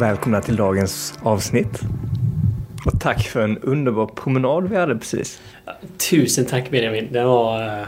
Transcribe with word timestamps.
Välkomna 0.00 0.40
till 0.40 0.56
dagens 0.56 1.18
avsnitt. 1.22 1.80
Och 2.86 3.00
tack 3.00 3.22
för 3.22 3.40
en 3.40 3.58
underbar 3.58 4.06
promenad 4.06 4.68
vi 4.68 4.76
hade 4.76 4.94
precis. 4.96 5.40
Tusen 6.10 6.44
tack 6.44 6.70
Benjamin. 6.70 7.08
Det 7.12 7.24
var 7.24 7.80
uh, 7.80 7.86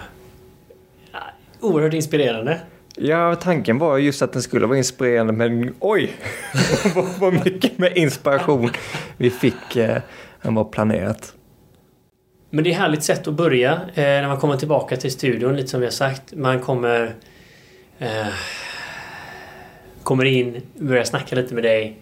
oerhört 1.61 1.95
inspirerande. 1.95 2.61
Ja, 2.97 3.34
tanken 3.34 3.79
var 3.79 3.98
just 3.98 4.23
att 4.23 4.33
den 4.33 4.43
skulle 4.43 4.67
vara 4.67 4.79
inspirerande 4.79 5.33
men 5.33 5.75
oj! 5.80 6.12
vad 7.19 7.33
mycket 7.33 7.79
med 7.79 7.97
inspiration 7.97 8.70
vi 9.17 9.31
fick 9.31 9.77
uh, 9.77 9.97
än 10.42 10.55
vad 10.55 10.73
planerat. 10.73 11.34
Men 12.51 12.65
det 12.65 12.70
är 12.70 12.73
ett 12.73 12.79
härligt 12.79 13.05
sätt 13.05 13.29
att 13.29 13.34
börja 13.34 13.73
eh, 13.73 14.03
när 14.03 14.29
man 14.29 14.39
kommer 14.39 14.56
tillbaka 14.56 14.97
till 14.97 15.12
studion, 15.12 15.56
lite 15.56 15.69
som 15.69 15.81
vi 15.81 15.87
har 15.87 15.92
sagt. 15.92 16.34
Man 16.34 16.61
kommer... 16.61 17.15
Eh, 17.98 18.27
kommer 20.02 20.24
in, 20.24 20.62
börjar 20.79 21.05
snacka 21.05 21.37
lite 21.37 21.55
med 21.55 21.65
dig. 21.65 21.97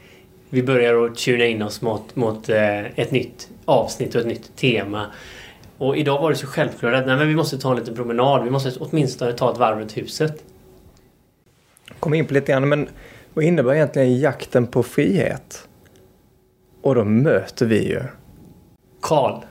Vi 0.51 0.63
börjar 0.63 1.05
att 1.05 1.17
tuna 1.19 1.45
in 1.45 1.63
oss 1.63 1.83
mot, 1.83 2.17
mot 2.17 2.49
eh, 2.49 2.99
ett 2.99 3.11
nytt 3.11 3.49
avsnitt 3.65 4.15
och 4.15 4.21
ett 4.21 4.27
nytt 4.27 4.57
tema. 4.57 5.07
Och 5.79 5.97
idag 5.97 6.23
var 6.23 6.31
det 6.31 6.37
så 6.37 6.47
självklart 6.47 6.95
att 6.95 7.07
nej, 7.07 7.17
men 7.17 7.29
vi 7.29 7.35
måste 7.35 7.59
ta 7.59 7.71
en 7.71 7.77
liten 7.77 7.95
promenad. 7.95 8.45
Vi 8.45 8.51
måste 8.51 8.73
åtminstone 8.81 9.33
ta 9.33 9.53
ett 9.53 9.59
varv 9.59 9.79
runt 9.79 9.97
huset. 9.97 10.45
Kom 12.01 12.15
in 12.15 12.27
på 12.27 12.35
lite 12.35 12.53
grann, 12.53 12.69
men 12.69 12.89
vad 13.35 13.45
innebär 13.45 13.75
egentligen 13.75 14.19
jakten 14.19 14.67
på 14.67 14.83
frihet? 14.83 15.69
Och 16.83 16.95
då 16.95 17.05
möter 17.05 17.67
vi 17.67 17.89
ju... 17.89 18.03
Karl. 19.01 19.41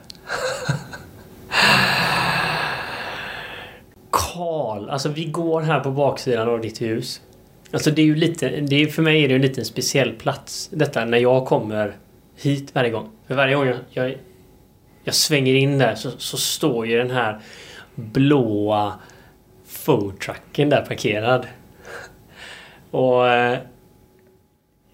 Karl. 4.10 4.90
Alltså 4.90 5.08
vi 5.08 5.24
går 5.24 5.60
här 5.60 5.80
på 5.80 5.90
baksidan 5.90 6.48
av 6.48 6.60
ditt 6.60 6.82
hus. 6.82 7.20
Alltså 7.72 7.90
det 7.90 8.02
är 8.02 8.06
ju 8.06 8.14
lite, 8.14 8.48
det 8.48 8.82
är, 8.82 8.86
för 8.86 9.02
mig 9.02 9.24
är 9.24 9.28
det 9.28 9.34
en 9.34 9.42
liten 9.42 9.64
speciell 9.64 10.12
plats 10.12 10.68
detta 10.72 11.04
när 11.04 11.18
jag 11.18 11.46
kommer 11.46 11.96
hit 12.36 12.74
varje 12.74 12.90
gång. 12.90 13.08
För 13.26 13.34
varje 13.34 13.54
gång 13.54 13.66
jag, 13.66 13.78
jag, 13.90 14.16
jag 15.04 15.14
svänger 15.14 15.54
in 15.54 15.78
där 15.78 15.94
så, 15.94 16.10
så, 16.10 16.36
står 16.36 16.86
ju 16.86 16.98
den 16.98 17.10
här 17.10 17.40
blåa 17.94 18.94
foodtrucken 19.66 20.68
där 20.68 20.86
parkerad. 20.86 21.46
Och 22.90 23.28
eh, 23.28 23.58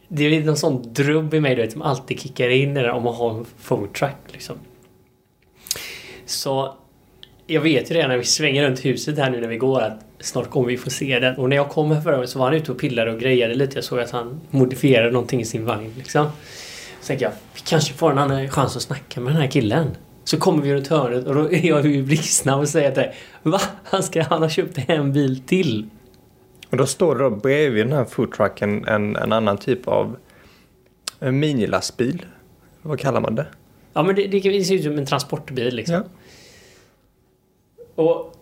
det 0.08 0.24
är 0.24 0.44
någon 0.44 0.56
sån 0.56 0.92
drubb 0.92 1.34
i 1.34 1.40
mig 1.40 1.54
du 1.54 1.62
vet, 1.62 1.72
som 1.72 1.82
alltid 1.82 2.20
kickar 2.20 2.48
in 2.48 2.74
där 2.74 2.90
om 2.90 3.02
man 3.02 3.14
har 3.14 3.30
en 3.38 3.44
foodtruck 3.58 4.32
liksom. 4.32 4.56
Så 6.26 6.76
jag 7.46 7.60
vet 7.60 7.90
ju 7.90 7.94
redan 7.94 8.10
när 8.10 8.16
vi 8.16 8.24
svänger 8.24 8.64
runt 8.64 8.84
huset 8.84 9.18
här 9.18 9.30
nu 9.30 9.40
när 9.40 9.48
vi 9.48 9.56
går 9.56 9.80
att 9.80 10.05
snart 10.20 10.50
kommer 10.50 10.66
vi 10.66 10.76
få 10.76 10.90
se 10.90 11.18
den. 11.18 11.36
Och 11.36 11.48
när 11.48 11.56
jag 11.56 11.68
kom 11.68 11.90
här 11.90 12.00
förra 12.00 12.12
gången 12.12 12.28
så 12.28 12.38
var 12.38 12.46
han 12.46 12.54
ute 12.54 12.72
och 12.72 12.78
pillade 12.78 13.12
och 13.12 13.20
grejade 13.20 13.54
lite. 13.54 13.76
Jag 13.76 13.84
såg 13.84 14.00
att 14.00 14.10
han 14.10 14.40
modifierade 14.50 15.10
någonting 15.10 15.40
i 15.40 15.44
sin 15.44 15.64
vagn 15.64 15.92
liksom. 15.96 16.26
Så 17.00 17.06
tänkte 17.06 17.24
jag, 17.24 17.32
vi 17.54 17.60
kanske 17.60 17.94
får 17.94 18.10
en 18.10 18.18
annan 18.18 18.48
chans 18.48 18.76
att 18.76 18.82
snacka 18.82 19.20
med 19.20 19.32
den 19.32 19.42
här 19.42 19.50
killen. 19.50 19.96
Så 20.24 20.38
kommer 20.38 20.62
vi 20.62 20.74
runt 20.74 20.88
hörnet 20.88 21.26
och 21.26 21.34
då 21.34 21.52
är 21.52 21.66
jag 21.66 21.86
ju 21.86 22.02
blixtsnabb 22.02 22.60
och 22.60 22.68
säger 22.68 22.90
till 22.90 23.02
dig 23.02 23.14
Va? 23.42 23.60
Han, 23.84 24.02
ska, 24.02 24.22
han 24.22 24.42
har 24.42 24.48
köpt 24.48 24.78
en 24.88 25.12
bil 25.12 25.40
till. 25.40 25.88
Och 26.70 26.76
då 26.76 26.86
står 26.86 27.14
det 27.14 27.24
då 27.24 27.30
bredvid 27.30 27.86
den 27.86 27.92
här 27.92 28.04
foodtrucken 28.04 28.84
en, 28.88 29.16
en 29.16 29.32
annan 29.32 29.58
typ 29.58 29.88
av 29.88 30.16
minilastbil. 31.20 32.26
Vad 32.82 33.00
kallar 33.00 33.20
man 33.20 33.34
det? 33.34 33.46
Ja 33.92 34.02
men 34.02 34.14
det, 34.14 34.26
det 34.26 34.64
ser 34.64 34.74
ut 34.74 34.82
som 34.82 34.98
en 34.98 35.06
transportbil 35.06 35.74
liksom. 35.74 35.94
Ja. 35.94 36.02
Och 38.02 38.35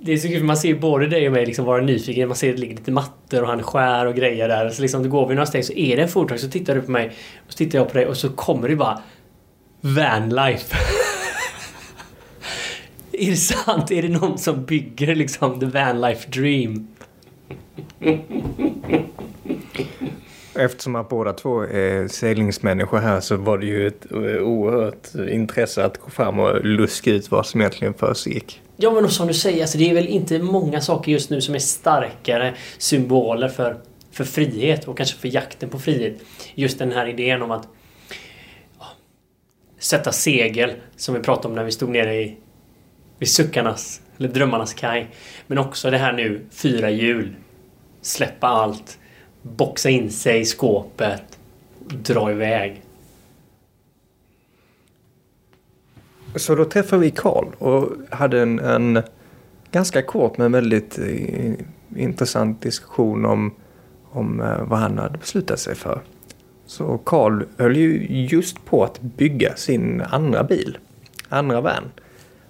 det 0.00 0.12
är 0.12 0.16
så 0.16 0.28
kul 0.28 0.38
för 0.38 0.46
man 0.46 0.56
ser 0.56 0.74
både 0.74 1.06
dig 1.06 1.26
och 1.26 1.32
mig 1.32 1.46
liksom 1.46 1.64
vara 1.64 1.82
nyfiken. 1.82 2.28
Man 2.28 2.36
ser 2.36 2.50
att 2.50 2.56
det 2.56 2.60
ligger 2.60 2.76
lite 2.76 2.90
mattor 2.90 3.42
och 3.42 3.48
han 3.48 3.62
skär 3.62 4.06
och 4.06 4.14
grejer 4.14 4.48
där. 4.48 4.70
Så 4.70 4.82
liksom, 4.82 5.02
då 5.02 5.08
går 5.08 5.28
vi 5.28 5.34
några 5.34 5.46
steg 5.46 5.64
så 5.64 5.72
är 5.72 5.96
det 5.96 6.02
en 6.02 6.08
foodtruck. 6.08 6.40
Så 6.40 6.50
tittar 6.50 6.74
du 6.74 6.82
på 6.82 6.90
mig 6.90 7.12
och 7.46 7.52
så 7.52 7.56
tittar 7.56 7.78
jag 7.78 7.88
på 7.88 7.94
dig 7.94 8.06
och 8.06 8.16
så 8.16 8.28
kommer 8.28 8.68
det 8.68 8.76
bara 8.76 9.02
Vanlife. 9.80 10.76
är 13.12 13.30
det 13.30 13.36
sant? 13.36 13.90
Är 13.90 14.02
det 14.02 14.08
någon 14.08 14.38
som 14.38 14.64
bygger 14.64 15.14
liksom 15.14 15.60
the 15.60 15.66
vanlife 15.66 16.30
dream? 16.30 16.88
Eftersom 20.58 20.96
att 20.96 21.08
båda 21.08 21.32
två 21.32 21.62
är 21.62 22.08
seglingsmänniskor 22.08 22.98
här 22.98 23.20
så 23.20 23.36
var 23.36 23.58
det 23.58 23.66
ju 23.66 23.86
ett 23.86 24.12
eh, 24.12 24.18
oerhört 24.18 25.14
intresse 25.30 25.84
att 25.84 25.98
gå 25.98 26.10
fram 26.10 26.38
och 26.38 26.64
luska 26.64 27.10
ut 27.10 27.30
vad 27.30 27.46
som 27.46 27.60
egentligen 27.60 27.94
försiggick. 27.94 28.62
Ja 28.76 28.90
men 28.90 29.08
som 29.08 29.26
du 29.26 29.34
säger, 29.34 29.60
alltså, 29.60 29.78
det 29.78 29.90
är 29.90 29.94
väl 29.94 30.06
inte 30.06 30.38
många 30.38 30.80
saker 30.80 31.12
just 31.12 31.30
nu 31.30 31.40
som 31.40 31.54
är 31.54 31.58
starkare 31.58 32.54
symboler 32.78 33.48
för, 33.48 33.76
för 34.12 34.24
frihet 34.24 34.88
och 34.88 34.96
kanske 34.96 35.18
för 35.18 35.28
jakten 35.28 35.68
på 35.68 35.78
frihet. 35.78 36.16
Just 36.54 36.78
den 36.78 36.92
här 36.92 37.06
idén 37.06 37.42
om 37.42 37.50
att 37.50 37.68
ja, 38.78 38.86
sätta 39.78 40.12
segel, 40.12 40.72
som 40.96 41.14
vi 41.14 41.20
pratade 41.20 41.48
om 41.48 41.54
när 41.54 41.64
vi 41.64 41.72
stod 41.72 41.88
nere 41.88 42.14
i, 42.14 42.36
vid 43.18 43.28
suckarnas, 43.28 44.00
eller 44.18 44.28
drömmarnas 44.28 44.74
kaj. 44.74 45.10
Men 45.46 45.58
också 45.58 45.90
det 45.90 45.98
här 45.98 46.12
nu, 46.12 46.46
fyra 46.50 46.90
hjul. 46.90 47.34
Släppa 48.02 48.46
allt. 48.46 48.98
Boxa 49.56 49.90
in 49.90 50.10
sig 50.10 50.40
i 50.40 50.44
skåpet. 50.44 51.38
Dra 51.88 52.30
iväg. 52.30 52.82
Så 56.34 56.54
då 56.54 56.64
träffade 56.64 57.02
vi 57.02 57.10
Karl 57.10 57.46
och 57.58 57.88
hade 58.10 58.42
en, 58.42 58.58
en 58.58 59.02
ganska 59.70 60.02
kort 60.02 60.38
men 60.38 60.52
väldigt 60.52 60.98
eh, 60.98 61.52
intressant 61.96 62.62
diskussion 62.62 63.24
om, 63.24 63.54
om 64.10 64.40
eh, 64.40 64.64
vad 64.64 64.78
han 64.78 64.98
hade 64.98 65.18
beslutat 65.18 65.60
sig 65.60 65.74
för. 65.74 66.00
Så 66.66 66.98
Karl 66.98 67.42
höll 67.56 67.76
ju 67.76 68.06
just 68.08 68.64
på 68.64 68.84
att 68.84 69.00
bygga 69.00 69.56
sin 69.56 70.00
andra 70.00 70.44
bil, 70.44 70.78
andra 71.28 71.60
van. 71.60 71.84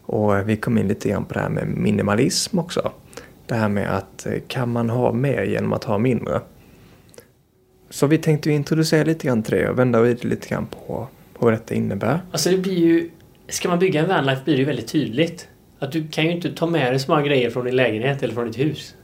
Och 0.03 0.37
eh, 0.37 0.45
vi 0.45 0.57
kom 0.57 0.79
in 0.79 0.89
lite 0.89 1.09
grann 1.09 1.25
på 1.25 1.35
det 1.35 1.41
här 1.41 1.49
med 1.49 1.69
minimalism 1.69 2.59
också. 2.59 2.93
Det 3.47 3.55
här 3.55 3.69
med 3.69 3.97
att 3.97 4.27
eh, 4.27 4.33
kan 4.49 4.73
man 4.73 4.91
ha 4.91 5.13
mer 5.13 5.43
genom 5.43 5.73
att 5.73 5.85
ha 5.85 5.99
mindre? 5.99 6.41
Så 7.91 8.07
vi 8.07 8.19
tänkte 8.19 8.51
introducera 8.51 9.05
lite 9.05 9.27
grann 9.27 9.43
till 9.43 9.55
det 9.55 9.69
och 9.69 9.79
vända 9.79 10.01
lite 10.01 10.49
grann 10.49 10.67
på, 10.67 11.09
på 11.35 11.45
vad 11.45 11.53
detta 11.53 11.75
innebär. 11.75 12.21
Alltså 12.33 12.51
det 12.51 12.57
blir 12.57 12.79
ju 12.79 13.11
Ska 13.49 13.69
man 13.69 13.79
bygga 13.79 14.01
en 14.01 14.09
vanlife 14.09 14.43
blir 14.45 14.55
det 14.55 14.61
ju 14.61 14.67
väldigt 14.67 14.89
tydligt. 14.89 15.49
Att 15.79 15.93
du 15.93 16.09
kan 16.09 16.25
ju 16.25 16.31
inte 16.31 16.53
ta 16.53 16.67
med 16.67 16.93
dig 16.93 17.01
så 17.01 17.11
många 17.11 17.23
grejer 17.23 17.51
från 17.51 17.65
din 17.65 17.77
lägenhet 17.77 18.23
eller 18.23 18.35
från 18.35 18.47
ditt 18.47 18.59
hus. 18.59 18.95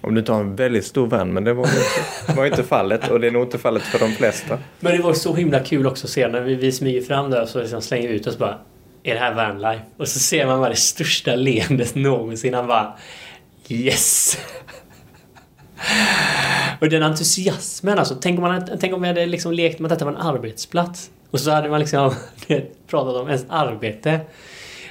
Om 0.00 0.14
du 0.14 0.22
tar 0.22 0.40
en 0.40 0.56
väldigt 0.56 0.84
stor 0.84 1.06
van, 1.06 1.32
men 1.32 1.44
det 1.44 1.54
var 1.54 1.64
inte, 1.64 2.32
var 2.36 2.46
inte 2.46 2.62
fallet 2.62 3.10
och 3.10 3.20
det 3.20 3.26
är 3.26 3.30
nog 3.30 3.42
inte 3.42 3.58
fallet 3.58 3.82
för 3.82 3.98
de 3.98 4.12
flesta. 4.12 4.58
Men 4.80 4.96
det 4.96 5.02
var 5.02 5.12
så 5.12 5.34
himla 5.34 5.60
kul 5.60 5.86
också 5.86 6.06
att 6.06 6.10
se 6.10 6.28
när 6.28 6.40
vi, 6.40 6.54
vi 6.54 6.72
smyger 6.72 7.00
fram 7.00 7.30
där 7.30 7.42
och 7.42 7.48
så 7.48 7.60
liksom 7.60 7.82
slänger 7.82 8.08
vi 8.08 8.14
ut 8.14 8.26
oss 8.26 8.38
bara 8.38 8.58
Är 9.02 9.14
det 9.14 9.20
här 9.20 9.34
vanlife? 9.34 9.82
Och 9.96 10.08
så 10.08 10.18
ser 10.18 10.46
man 10.46 10.58
bara 10.58 10.70
det 10.70 10.76
största 10.76 11.34
leendet 11.34 11.94
någonsin. 11.94 12.54
Han 12.54 12.66
bara 12.66 12.92
Yes! 13.68 14.38
Och 16.80 16.88
den 16.88 17.02
entusiasmen 17.02 17.98
alltså. 17.98 18.16
Tänk 18.20 18.38
om, 18.38 18.42
man, 18.42 18.68
tänk 18.80 18.94
om 18.94 19.02
vi 19.02 19.08
hade 19.08 19.26
liksom 19.26 19.52
lekt 19.52 19.78
med 19.80 19.92
att 19.92 19.98
detta 19.98 20.04
var 20.04 20.12
en 20.12 20.26
arbetsplats. 20.26 21.10
Och 21.30 21.40
så 21.40 21.50
hade 21.50 21.68
man 21.68 21.80
liksom 21.80 22.14
pratat 22.86 23.16
om 23.16 23.26
ens 23.26 23.46
arbete. 23.48 24.20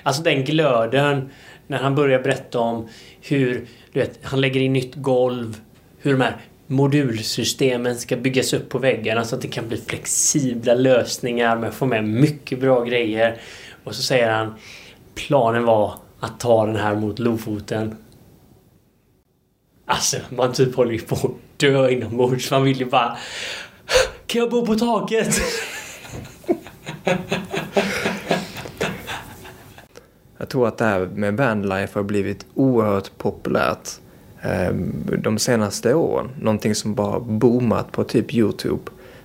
Alltså 0.03 0.23
den 0.23 0.45
glöden 0.45 1.29
när 1.67 1.77
han 1.77 1.95
börjar 1.95 2.19
berätta 2.19 2.59
om 2.59 2.87
hur 3.21 3.67
du 3.91 3.99
vet, 3.99 4.19
han 4.23 4.41
lägger 4.41 4.61
in 4.61 4.73
nytt 4.73 4.95
golv. 4.95 5.61
Hur 5.99 6.11
de 6.11 6.21
här 6.21 6.37
modulsystemen 6.67 7.95
ska 7.95 8.17
byggas 8.17 8.53
upp 8.53 8.69
på 8.69 8.79
väggarna 8.79 9.23
så 9.23 9.35
att 9.35 9.41
det 9.41 9.47
kan 9.47 9.67
bli 9.67 9.77
flexibla 9.77 10.73
lösningar 10.73 11.57
med 11.57 11.69
att 11.69 11.75
få 11.75 11.85
med 11.85 12.03
mycket 12.03 12.59
bra 12.59 12.83
grejer. 12.83 13.37
Och 13.83 13.95
så 13.95 14.01
säger 14.01 14.31
han 14.31 14.53
planen 15.15 15.63
var 15.63 15.93
att 16.19 16.39
ta 16.39 16.65
den 16.65 16.75
här 16.75 16.95
mot 16.95 17.19
Lofoten. 17.19 17.97
Alltså, 19.85 20.17
man 20.29 20.53
typ 20.53 20.75
håller 20.75 20.91
ju 20.91 20.99
på 20.99 21.15
att 21.15 21.46
dö 21.57 21.89
inombords. 21.89 22.51
Man 22.51 22.63
vill 22.63 22.79
ju 22.79 22.85
bara... 22.85 23.17
Kan 24.25 24.41
jag 24.41 24.49
bo 24.49 24.65
på 24.65 24.75
taket? 24.75 25.41
Jag 30.37 30.49
tror 30.49 30.67
att 30.67 30.77
det 30.77 30.85
här 30.85 31.05
med 31.05 31.37
vanlife 31.37 31.99
har 31.99 32.03
blivit 32.03 32.45
oerhört 32.53 33.17
populärt 33.17 33.89
ehm, 34.41 35.03
de 35.23 35.37
senaste 35.37 35.93
åren. 35.93 36.29
Någonting 36.41 36.75
som 36.75 36.95
bara 36.95 37.19
boomat 37.19 37.91
på 37.91 38.03
typ 38.03 38.33
Youtube. 38.33 38.81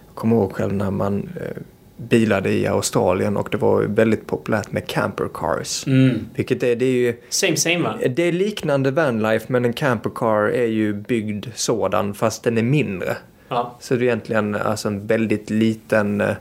Jag 0.07 0.15
kommer 0.15 0.37
ihåg 0.37 0.53
själv 0.53 0.73
när 0.73 0.91
man 0.91 1.29
eh, 1.41 1.63
bilade 1.97 2.53
i 2.53 2.67
Australien 2.67 3.37
och 3.37 3.49
det 3.51 3.57
var 3.57 3.83
väldigt 3.83 4.27
populärt 4.27 4.73
med 4.73 4.87
camper 4.87 5.29
cars. 5.35 5.87
Mm. 5.87 6.27
Vilket 6.35 6.63
är, 6.63 6.77
det 6.77 6.85
är 6.85 6.93
ju... 6.93 7.17
Same 7.29 7.57
same 7.57 7.79
va? 7.79 7.99
Det 8.11 8.23
är 8.23 8.33
liknande 8.33 8.91
vanlife 8.91 9.47
men 9.49 9.65
en 9.65 9.73
camper 9.73 10.11
car 10.11 10.51
är 10.51 10.67
ju 10.67 10.93
byggd 10.93 11.47
sådan 11.55 12.15
fast 12.15 12.43
den 12.43 12.59
är 12.59 12.63
mindre. 12.63 13.17
Ja. 13.49 13.77
Så 13.81 13.95
det 13.95 14.01
är 14.01 14.05
egentligen 14.05 14.55
alltså 14.55 14.89
en 14.89 15.07
väldigt 15.07 15.51
liten 15.51 16.21
eh, 16.21 16.35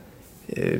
Eh, 0.48 0.80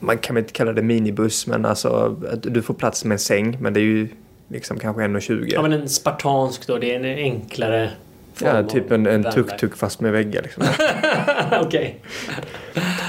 man 0.00 0.18
kan 0.18 0.34
väl 0.34 0.42
inte 0.42 0.52
kalla 0.52 0.72
det 0.72 0.82
minibuss, 0.82 1.46
men 1.46 1.64
alltså 1.64 2.16
du 2.42 2.62
får 2.62 2.74
plats 2.74 3.04
med 3.04 3.14
en 3.14 3.18
säng, 3.18 3.56
men 3.60 3.74
det 3.74 3.80
är 3.80 3.82
ju 3.82 4.08
liksom 4.48 4.78
kanske 4.78 5.02
1,20. 5.02 5.50
Ja, 5.52 5.62
men 5.62 5.72
en 5.72 5.88
spartansk 5.88 6.66
då, 6.66 6.78
det 6.78 6.94
är 6.94 6.96
en 6.96 7.04
enklare 7.04 7.90
form 8.34 8.56
Ja, 8.56 8.62
typ 8.62 8.90
en, 8.90 9.06
en 9.06 9.24
tuk-tuk 9.24 9.76
fast 9.76 10.00
med 10.00 10.12
väggar 10.12 10.42
liksom. 10.42 10.62
Okej. 11.60 12.00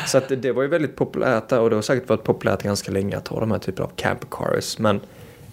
Så 0.08 0.18
att 0.18 0.30
det, 0.30 0.36
det 0.36 0.52
var 0.52 0.64
ju 0.64 0.70
väldigt 0.70 0.96
populärt 0.96 1.50
där 1.50 1.60
och 1.60 1.70
det 1.70 1.76
har 1.76 1.82
säkert 1.82 2.10
varit 2.10 2.24
populärt 2.24 2.64
ganska 2.64 2.92
länge 2.92 3.18
att 3.18 3.28
ha 3.28 3.40
de 3.40 3.52
här 3.52 3.60
typerna 3.60 3.86
av 3.86 3.92
camper 3.96 4.28
cars. 4.32 4.80
Men 4.80 5.00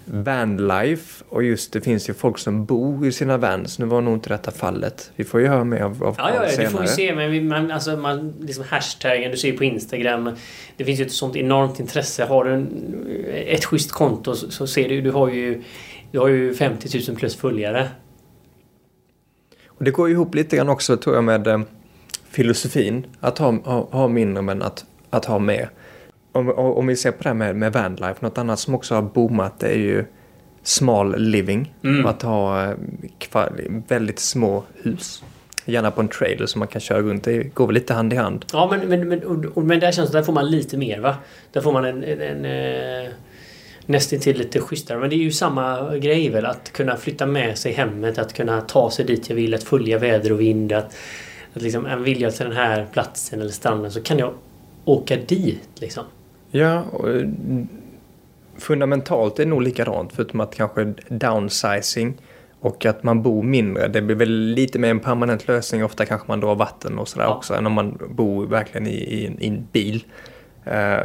vanlife 0.06 1.24
och 1.28 1.42
just 1.42 1.72
det 1.72 1.80
finns 1.80 2.08
ju 2.08 2.14
folk 2.14 2.38
som 2.38 2.64
bor 2.64 3.06
i 3.06 3.12
sina 3.12 3.36
vans. 3.36 3.78
Nu 3.78 3.86
var 3.86 4.00
nog 4.00 4.14
inte 4.14 4.28
detta 4.28 4.50
fallet. 4.50 5.10
Vi 5.16 5.24
får 5.24 5.40
ju 5.40 5.46
höra 5.46 5.64
mer 5.64 5.80
av, 5.80 6.04
av 6.04 6.14
Ja, 6.18 6.28
ja, 6.28 6.34
ja, 6.34 6.42
det 6.42 6.48
senare. 6.48 6.70
får 6.70 6.80
vi 6.80 6.88
se. 6.88 7.14
Men 7.14 7.30
vi, 7.30 7.40
man, 7.40 7.70
alltså, 7.70 7.96
man, 7.96 8.34
liksom 8.40 8.64
hashtaggen 8.68 9.30
du 9.30 9.36
ser 9.36 9.56
på 9.56 9.64
Instagram. 9.64 10.30
Det 10.76 10.84
finns 10.84 11.00
ju 11.00 11.04
ett 11.04 11.12
sånt 11.12 11.36
enormt 11.36 11.80
intresse. 11.80 12.24
Har 12.24 12.44
du 12.44 12.50
en, 12.50 12.68
ett 13.32 13.64
schysst 13.64 13.92
konto 13.92 14.34
så, 14.34 14.50
så 14.50 14.66
ser 14.66 14.88
du, 14.88 15.00
du 15.00 15.10
har 15.10 15.28
ju 15.28 15.62
du 16.14 16.20
har 16.20 16.28
ju 16.28 16.54
50 16.54 17.02
000 17.08 17.16
plus 17.16 17.36
följare. 17.36 17.88
Och 19.66 19.84
det 19.84 19.90
går 19.90 20.08
ju 20.08 20.14
ihop 20.14 20.34
lite 20.34 20.56
grann 20.56 20.68
också 20.68 20.96
tror 20.96 21.14
jag 21.14 21.24
med 21.24 21.46
eh, 21.46 21.60
filosofin. 22.34 23.06
Att 23.20 23.38
ha, 23.38 23.58
ha, 23.64 23.88
ha 23.90 24.08
mindre 24.08 24.42
men 24.42 24.62
att, 24.62 24.84
att 25.10 25.24
ha 25.24 25.38
mer. 25.38 25.70
Om, 26.32 26.48
om 26.50 26.86
vi 26.86 26.96
ser 26.96 27.10
på 27.10 27.22
det 27.22 27.28
här 27.28 27.34
med, 27.34 27.56
med 27.56 27.72
vanlife, 27.72 28.14
något 28.20 28.38
annat 28.38 28.58
som 28.58 28.74
också 28.74 28.94
har 28.94 29.02
boomat 29.02 29.62
är 29.62 29.78
ju 29.78 30.04
small 30.62 31.18
living. 31.18 31.74
Mm. 31.84 32.06
Att 32.06 32.22
ha 32.22 32.64
eh, 32.64 32.76
väldigt 33.88 34.18
små 34.18 34.64
hus. 34.82 35.22
Gärna 35.64 35.90
på 35.90 36.00
en 36.00 36.08
trailer 36.08 36.46
som 36.46 36.58
man 36.58 36.68
kan 36.68 36.80
köra 36.80 37.02
runt. 37.02 37.24
Det 37.24 37.54
går 37.54 37.66
väl 37.66 37.74
lite 37.74 37.94
hand 37.94 38.12
i 38.12 38.16
hand. 38.16 38.44
Ja, 38.52 38.68
men, 38.70 38.88
men, 38.88 39.08
men, 39.08 39.24
och, 39.24 39.44
och, 39.56 39.64
men 39.64 39.80
där 39.80 39.92
känns 39.92 40.10
det, 40.10 40.18
där 40.18 40.24
får 40.24 40.32
man 40.32 40.50
lite 40.50 40.76
mer 40.76 41.00
va? 41.00 41.16
Där 41.52 41.60
får 41.60 41.72
man 41.72 41.84
en, 41.84 42.04
en, 42.04 42.20
en 42.20 42.44
eh, 42.44 43.10
nästintill 43.86 44.38
lite 44.38 44.60
schysstare. 44.60 44.98
Men 44.98 45.10
det 45.10 45.16
är 45.16 45.18
ju 45.18 45.30
samma 45.30 45.96
grej 45.96 46.28
väl? 46.28 46.46
Att 46.46 46.72
kunna 46.72 46.96
flytta 46.96 47.26
med 47.26 47.58
sig 47.58 47.72
hemmet, 47.72 48.18
att 48.18 48.32
kunna 48.32 48.60
ta 48.60 48.90
sig 48.90 49.04
dit 49.04 49.28
jag 49.28 49.36
vill, 49.36 49.54
att 49.54 49.62
följa 49.62 49.98
väder 49.98 50.32
och 50.32 50.40
vind. 50.40 50.72
Att, 50.72 50.96
att 51.54 51.62
liksom, 51.62 51.86
en 51.86 52.02
vilja 52.02 52.30
till 52.30 52.44
den 52.46 52.56
här 52.56 52.86
platsen 52.92 53.40
eller 53.40 53.50
stranden 53.50 53.90
så 53.90 54.02
kan 54.02 54.18
jag 54.18 54.32
åka 54.84 55.16
dit 55.16 55.68
liksom. 55.74 56.04
Ja, 56.50 56.82
och, 56.92 57.08
eh, 57.10 57.28
fundamentalt 58.58 59.38
är 59.38 59.44
det 59.44 59.50
nog 59.50 59.62
likadant 59.62 60.12
förutom 60.12 60.40
att 60.40 60.54
kanske 60.54 60.94
downsizing 61.08 62.14
och 62.60 62.86
att 62.86 63.02
man 63.02 63.22
bor 63.22 63.42
mindre. 63.42 63.88
Det 63.88 64.02
blir 64.02 64.16
väl 64.16 64.30
lite 64.30 64.78
mer 64.78 64.90
en 64.90 65.00
permanent 65.00 65.48
lösning. 65.48 65.84
Ofta 65.84 66.06
kanske 66.06 66.28
man 66.28 66.40
drar 66.40 66.54
vatten 66.54 66.98
och 66.98 67.08
sådär 67.08 67.24
Ja. 67.26 67.34
också 67.36 67.54
än 67.54 67.66
om 67.66 67.72
man 67.72 67.98
bor 68.10 68.46
verkligen 68.46 68.86
i, 68.86 68.90
i, 68.96 69.26
en- 69.26 69.40
i 69.42 69.46
en 69.48 69.66
bil. 69.72 70.04
Eh, 70.64 71.00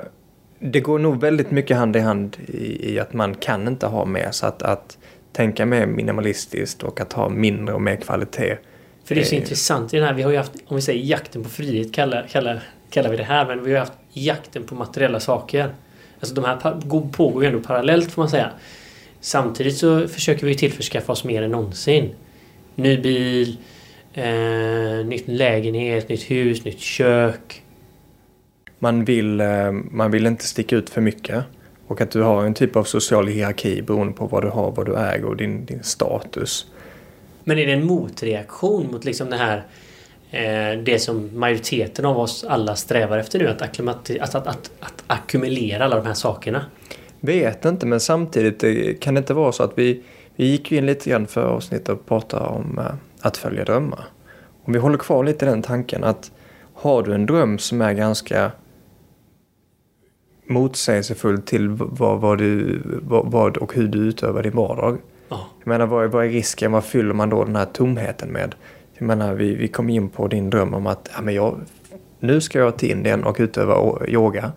det 0.60 0.80
går 0.80 1.00
nog 1.00 1.22
väldigt 1.22 1.52
mycket 1.52 1.78
hand 1.78 1.96
i 1.96 2.00
hand 2.00 2.38
i, 2.48 2.94
i 2.94 3.00
att 3.00 3.14
man 3.14 3.36
kan 3.36 3.68
inte 3.68 3.88
ha 3.88 4.06
mer. 4.06 4.28
Så 4.32 4.46
att, 4.46 4.62
att 4.62 4.98
tänka 5.32 5.66
mer 5.66 5.86
minimalistiskt 5.86 6.84
och 6.84 7.02
att 7.02 7.14
ha 7.14 7.30
mindre 7.30 7.76
och 7.76 7.82
mer 7.82 7.96
kvalitet. 7.96 8.58
För 9.10 9.16
det 9.16 9.22
är 9.22 9.26
så 9.26 9.36
Eh. 9.36 9.42
intressant 9.42 9.94
i 9.94 9.98
den 9.98 10.06
här. 10.06 10.14
Vi 10.14 10.22
har 10.22 10.32
ju 10.32 10.38
haft, 10.38 10.52
om 10.68 10.76
vi 10.76 10.82
säger 10.82 11.04
jakten 11.04 11.44
på 11.44 11.50
frihet 11.50 11.94
kallar, 11.94 12.28
kallar, 12.32 12.64
kallar 12.90 13.10
vi 13.10 13.18
det 13.18 13.24
här. 13.24 13.46
Men 13.46 13.64
vi 13.64 13.72
har 13.72 13.80
haft 13.80 13.94
jakten 14.14 14.64
på 14.64 14.76
materiella 14.76 15.20
saker. 15.20 15.74
Alltså 16.20 16.36
de 16.36 16.46
här 16.46 17.12
pågår 17.12 17.44
ju 17.44 17.48
ändå 17.50 17.60
parallellt 17.60 18.12
får 18.12 18.22
man 18.22 18.30
säga. 18.30 18.52
Samtidigt 19.20 19.78
så 19.78 20.08
försöker 20.08 20.46
vi 20.46 20.56
tillförskaffa 20.56 21.12
oss 21.12 21.24
mer 21.24 21.42
än 21.42 21.52
någonsin. 21.52 22.10
Ny 22.76 22.98
bil, 22.98 23.58
eh, 24.14 25.06
nytt 25.06 25.28
lägenhet, 25.28 26.10
nytt 26.10 26.32
hus, 26.32 26.66
nytt 26.66 26.80
kök. 26.80 27.64
Man 28.80 29.06
vill, 29.06 29.42
eh, 29.42 29.72
man 29.72 30.12
vill 30.12 30.26
inte 30.26 30.44
sticka 30.44 30.76
ut 30.76 30.90
för 30.90 31.02
mycket. 31.02 31.44
Och 31.88 32.02
att 32.02 32.12
du 32.12 32.22
har 32.22 32.46
en 32.46 32.54
typ 32.54 32.76
av 32.76 32.84
social 32.84 33.28
hierarki 33.28 33.82
beroende 33.82 34.14
på 34.14 34.26
vad 34.28 34.44
du 34.44 34.50
har, 34.50 34.72
vad 34.72 34.86
du 34.86 34.96
äger 34.96 35.26
och 35.26 35.38
din, 35.38 35.66
din 35.66 35.84
status. 35.84 36.66
Men 37.44 37.58
är 37.58 37.66
det 37.66 37.74
en 37.74 37.86
motreaktion 37.86 38.92
mot 38.92 39.06
liksom 39.06 39.30
det 39.30 39.38
här 39.38 39.64
eh, 40.32 40.80
det 40.84 41.00
som 41.00 41.40
majoriteten 41.40 42.06
av 42.06 42.20
oss 42.20 42.44
alla 42.44 42.76
strävar 42.76 43.18
efter 43.18 43.40
nu? 43.40 43.48
Att, 43.48 43.62
att, 43.62 43.80
att, 43.80 44.36
att, 44.48 44.72
att 44.80 45.04
ackumulera 45.08 45.86
alla 45.86 45.96
de 45.96 46.06
här 46.06 46.14
sakerna? 46.14 46.66
Vet 47.20 47.66
inte, 47.66 47.86
men 47.86 48.00
samtidigt 48.00 48.64
eh, 48.64 48.98
kan 49.00 49.14
det 49.14 49.18
inte 49.18 49.34
vara 49.34 49.52
så 49.52 49.64
att 49.64 49.74
vi, 49.76 50.04
vi 50.36 50.46
gick 50.46 50.72
ju 50.72 50.78
in 50.78 50.86
lite 50.86 51.10
grann 51.10 51.28
för 51.28 51.44
avsnittet 51.44 51.90
och 51.90 52.06
pratade 52.06 52.46
om 52.46 52.80
eh, 52.80 52.86
att 53.22 53.38
följa 53.38 53.64
drömmar. 53.64 54.06
Om 54.64 54.74
vi 54.74 54.80
håller 54.80 54.98
kvar 54.98 55.24
lite 55.24 55.46
i 55.46 55.50
den 55.50 55.62
tanken 55.62 56.04
att 56.04 56.32
har 56.74 57.04
du 57.04 57.14
en 57.14 57.26
dröm 57.26 57.58
som 57.60 57.82
är 57.82 57.94
ganska 57.94 58.52
motsägelsefull 60.48 61.42
till 61.42 61.70
vad, 61.70 62.22
vad, 62.22 62.38
du, 62.38 62.82
vad, 62.86 63.32
vad 63.32 63.58
och 63.58 63.74
hur 63.74 63.88
du 63.88 64.00
utövar 64.00 64.44
din 64.44 64.56
vardag. 64.56 64.98
Ja. 65.30 65.48
Jag 65.60 65.68
menar, 65.68 65.86
vad 65.86 66.04
är, 66.04 66.08
vad 66.08 66.26
är 66.26 66.30
risken? 66.30 66.72
Vad 66.72 66.86
fyller 66.86 67.14
man 67.14 67.30
då 67.30 67.44
den 67.44 67.56
här 67.56 67.66
tomheten 67.66 68.30
med? 68.30 68.56
Jag 68.98 69.06
menar, 69.06 69.34
vi, 69.34 69.56
vi 69.56 69.68
kom 69.68 69.90
in 69.90 70.10
på 70.10 70.28
din 70.28 70.50
dröm 70.50 70.74
om 70.74 70.88
att 70.88 71.10
ja, 71.16 71.22
men 71.22 71.34
jag, 71.34 71.60
nu 72.20 72.42
ska 72.42 72.60
jag 72.60 72.78
till 72.78 72.92
Indien 72.92 73.24
och 73.24 73.36
utöva 73.40 74.06
yoga. 74.08 74.52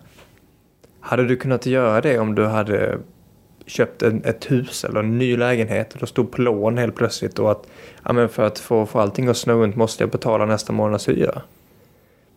Hade 0.99 1.27
du 1.27 1.35
kunnat 1.35 1.65
göra 1.65 2.01
det 2.01 2.19
om 2.19 2.35
du 2.35 2.45
hade 2.45 2.97
köpt 3.65 4.01
en, 4.01 4.23
ett 4.23 4.51
hus 4.51 4.83
eller 4.83 4.99
en 4.99 5.17
ny 5.17 5.37
lägenhet 5.37 5.93
och 5.93 5.99
då 5.99 6.05
stod 6.05 6.31
på 6.31 6.41
lån 6.41 6.77
helt 6.77 6.95
plötsligt 6.95 7.39
och 7.39 7.51
att 7.51 7.67
ja, 8.03 8.13
men 8.13 8.29
för 8.29 8.43
att 8.43 8.59
få, 8.59 8.85
få 8.85 8.99
allting 8.99 9.27
att 9.27 9.37
snurra 9.37 9.57
runt 9.57 9.75
måste 9.75 10.03
jag 10.03 10.11
betala 10.11 10.45
nästa 10.45 10.73
månads 10.73 11.09
hyra. 11.09 11.41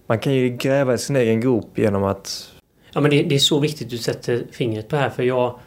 Man 0.06 0.18
kan 0.18 0.34
ju 0.34 0.48
gräva 0.48 0.94
i 0.94 0.98
sin 0.98 1.16
egen 1.16 1.40
grop 1.40 1.78
genom 1.78 2.04
att 2.04 2.52
Ja 2.92 3.00
men 3.00 3.10
det, 3.10 3.22
det 3.22 3.34
är 3.34 3.38
så 3.38 3.60
viktigt 3.60 3.90
du 3.90 3.98
sätter 3.98 4.46
fingret 4.52 4.88
på 4.88 4.96
här 4.96 5.10
för 5.10 5.22
jag 5.22 5.58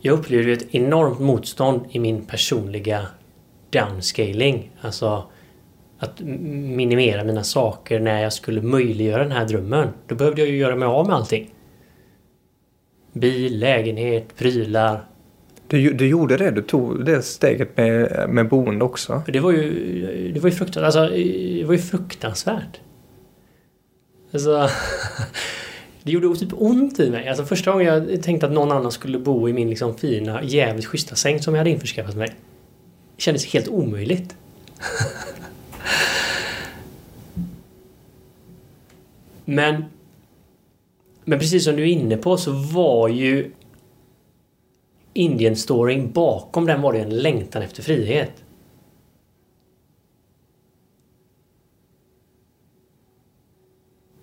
Jag 0.00 0.18
upplever 0.18 0.44
ju 0.44 0.52
ett 0.52 0.74
enormt 0.74 1.20
motstånd 1.20 1.80
i 1.90 1.98
min 1.98 2.24
personliga 2.24 3.06
downscaling. 3.70 4.70
Alltså 4.80 5.24
att 5.98 6.20
minimera 6.20 7.24
mina 7.24 7.44
saker 7.44 8.00
när 8.00 8.22
jag 8.22 8.32
skulle 8.32 8.62
möjliggöra 8.62 9.22
den 9.22 9.32
här 9.32 9.46
drömmen. 9.46 9.88
Då 10.06 10.14
behövde 10.14 10.40
jag 10.40 10.50
ju 10.50 10.56
göra 10.56 10.76
mig 10.76 10.86
av 10.86 11.06
med 11.06 11.16
allting. 11.16 11.54
Bil, 13.12 13.58
lägenhet, 13.58 14.36
prylar. 14.36 15.04
du, 15.68 15.92
du 15.92 16.08
gjorde 16.08 16.36
det, 16.36 16.50
du 16.50 16.62
tog 16.62 17.04
det 17.04 17.22
steget 17.22 17.76
med, 17.76 18.26
med 18.28 18.48
boende 18.48 18.84
också. 18.84 19.22
Det 19.26 19.40
var 19.40 19.52
ju... 19.52 20.32
Det 20.34 20.40
var 20.40 20.50
ju 20.50 20.56
fruktansvärt. 20.56 20.84
Alltså, 20.84 21.16
det 21.16 21.64
var 21.64 21.74
ju 21.74 21.80
fruktansvärt. 21.80 22.80
Alltså... 24.32 24.68
Det 26.02 26.12
gjorde 26.12 26.36
typ 26.36 26.52
ont 26.52 27.00
i 27.00 27.10
mig. 27.10 27.28
Alltså 27.28 27.44
första 27.44 27.72
gången 27.72 27.86
jag 27.86 28.22
tänkte 28.22 28.46
att 28.46 28.52
någon 28.52 28.72
annan 28.72 28.92
skulle 28.92 29.18
bo 29.18 29.48
i 29.48 29.52
min 29.52 29.70
liksom 29.70 29.96
fina, 29.96 30.42
jävligt 30.42 30.86
schyssta 30.86 31.16
säng 31.16 31.42
som 31.42 31.54
jag 31.54 31.60
hade 31.60 31.70
införskaffat 31.70 32.16
mig. 32.16 32.28
Det 33.16 33.22
kändes 33.22 33.46
helt 33.46 33.68
omöjligt. 33.68 34.36
Men... 39.44 39.84
Men 41.24 41.38
precis 41.38 41.64
som 41.64 41.76
du 41.76 41.82
är 41.82 41.86
inne 41.86 42.16
på 42.16 42.36
så 42.36 42.52
var 42.52 43.08
ju 43.08 43.50
Indien-storyn 45.12 46.12
bakom 46.12 46.66
den 46.66 46.82
var 46.82 46.92
det 46.92 46.98
en 46.98 47.16
längtan 47.16 47.62
efter 47.62 47.82
frihet. 47.82 48.44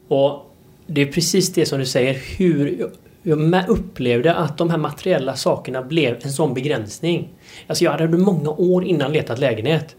Och 0.07 0.46
det 0.87 1.01
är 1.01 1.05
precis 1.05 1.53
det 1.53 1.65
som 1.65 1.79
du 1.79 1.85
säger, 1.85 2.13
hur 2.37 2.89
jag 3.23 3.69
upplevde 3.69 4.33
att 4.33 4.57
de 4.57 4.69
här 4.69 4.77
materiella 4.77 5.35
sakerna 5.35 5.81
blev 5.81 6.17
en 6.21 6.31
sån 6.31 6.53
begränsning. 6.53 7.29
Alltså 7.67 7.83
jag 7.83 7.91
hade 7.91 8.03
under 8.03 8.17
många 8.17 8.49
år 8.49 8.85
innan 8.85 9.13
letat 9.13 9.39
lägenhet. 9.39 9.95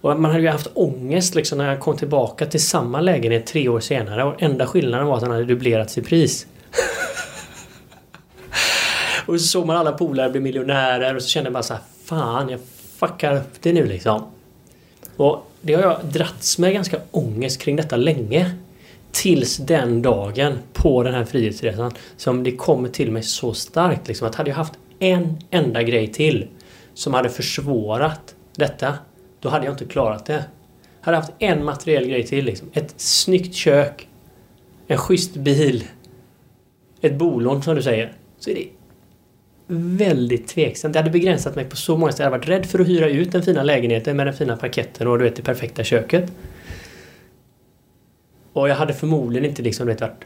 Och 0.00 0.20
man 0.20 0.30
hade 0.30 0.42
ju 0.42 0.48
haft 0.48 0.70
ångest 0.74 1.34
liksom 1.34 1.58
när 1.58 1.68
jag 1.68 1.80
kom 1.80 1.96
tillbaka 1.96 2.46
till 2.46 2.62
samma 2.62 3.00
lägenhet 3.00 3.46
tre 3.46 3.68
år 3.68 3.80
senare 3.80 4.24
och 4.24 4.42
enda 4.42 4.66
skillnaden 4.66 5.06
var 5.06 5.14
att 5.14 5.20
den 5.20 5.30
hade 5.30 5.44
dubblerats 5.44 5.98
i 5.98 6.02
pris. 6.02 6.46
och 9.26 9.40
så 9.40 9.46
såg 9.46 9.66
man 9.66 9.76
alla 9.76 9.92
polare 9.92 10.30
bli 10.30 10.40
miljonärer 10.40 11.16
och 11.16 11.22
så 11.22 11.28
kände 11.28 11.46
jag 11.46 11.52
bara 11.52 11.62
så 11.62 11.74
här, 11.74 11.82
fan 12.04 12.48
jag 12.48 12.60
fuckar 12.96 13.36
upp 13.36 13.62
det 13.62 13.72
nu 13.72 13.86
liksom. 13.86 14.22
Och 15.16 15.50
det 15.60 15.74
har 15.74 15.82
jag 15.82 16.04
dragits 16.04 16.58
med 16.58 16.72
ganska 16.72 16.96
ångest 17.10 17.60
kring 17.60 17.76
detta 17.76 17.96
länge. 17.96 18.56
Tills 19.12 19.56
den 19.56 20.02
dagen 20.02 20.58
på 20.72 21.02
den 21.02 21.14
här 21.14 21.24
frihetsresan 21.24 21.92
som 22.16 22.42
det 22.42 22.52
kommer 22.52 22.88
till 22.88 23.10
mig 23.10 23.22
så 23.22 23.54
starkt. 23.54 24.08
Liksom, 24.08 24.28
att 24.28 24.34
hade 24.34 24.50
jag 24.50 24.56
haft 24.56 24.74
en 24.98 25.38
enda 25.50 25.82
grej 25.82 26.06
till 26.06 26.48
som 26.94 27.14
hade 27.14 27.28
försvårat 27.28 28.34
detta, 28.56 28.94
då 29.40 29.48
hade 29.48 29.64
jag 29.64 29.74
inte 29.74 29.84
klarat 29.84 30.26
det. 30.26 30.44
Hade 31.00 31.16
jag 31.16 31.22
haft 31.22 31.32
en 31.38 31.64
materiell 31.64 32.06
grej 32.08 32.26
till. 32.26 32.44
Liksom. 32.44 32.68
Ett 32.72 32.94
snyggt 32.96 33.54
kök, 33.54 34.08
en 34.86 34.98
schysst 34.98 35.34
bil, 35.34 35.84
ett 37.00 37.14
bolån 37.14 37.62
som 37.62 37.74
du 37.74 37.82
säger. 37.82 38.12
Så 38.38 38.50
är 38.50 38.54
det 38.54 38.68
väldigt 39.74 40.48
tveksamt. 40.48 40.92
Det 40.92 40.98
hade 40.98 41.10
begränsat 41.10 41.56
mig 41.56 41.64
på 41.64 41.76
så 41.76 41.96
många 41.96 42.12
ställen. 42.12 42.32
Jag 42.32 42.38
hade 42.38 42.50
varit 42.50 42.58
rädd 42.58 42.70
för 42.70 42.78
att 42.78 42.88
hyra 42.88 43.08
ut 43.08 43.32
den 43.32 43.42
fina 43.42 43.62
lägenheten 43.62 44.16
med 44.16 44.26
den 44.26 44.34
fina 44.34 44.56
parketten 44.56 45.06
och 45.06 45.18
du 45.18 45.24
vet 45.24 45.36
det 45.36 45.42
perfekta 45.42 45.84
köket. 45.84 46.32
Och 48.52 48.68
jag 48.68 48.74
hade 48.74 48.94
förmodligen 48.94 49.50
inte 49.50 49.62
liksom 49.62 49.86
vet, 49.86 50.00
varit 50.00 50.24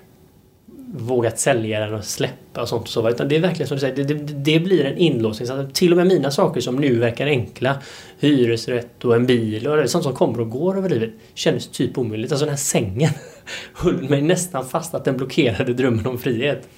vågat 0.97 1.39
sälja 1.39 1.81
den 1.81 1.95
och 1.95 2.05
släppa 2.05 2.63
och 2.63 2.69
sånt 2.69 2.83
och 2.83 2.89
så. 2.89 3.11
Utan 3.11 3.29
det 3.29 3.37
är 3.37 3.41
verkligen 3.41 3.69
som 3.69 3.77
du 3.77 3.81
säger, 3.81 3.97
det, 3.97 4.05
det, 4.05 4.35
det 4.35 4.61
blir 4.61 4.85
en 4.85 4.99
inlåsning. 4.99 5.49
Så 5.49 5.55
att 5.55 5.75
till 5.75 5.93
och 5.93 5.97
med 5.97 6.07
mina 6.07 6.31
saker 6.31 6.61
som 6.61 6.77
nu 6.77 6.99
verkar 6.99 7.27
enkla, 7.27 7.77
hyresrätt 8.19 9.05
och 9.05 9.15
en 9.15 9.27
bil 9.27 9.69
och 9.69 9.91
sånt 9.91 10.05
som 10.05 10.15
kommer 10.15 10.41
och 10.41 10.51
går 10.51 10.79
över 10.79 10.89
livet, 10.89 11.11
kändes 11.35 11.69
typ 11.69 11.99
omöjligt. 11.99 12.33
Alltså 12.33 12.45
den 12.45 12.53
här 12.53 12.61
sängen 12.61 13.11
höll 13.75 14.09
mig 14.09 14.23
nästan 14.23 14.67
fast 14.67 14.95
att 14.95 15.05
den 15.05 15.17
blockerade 15.17 15.75
drömmen 15.75 16.07
om 16.07 16.19
frihet. 16.19 16.69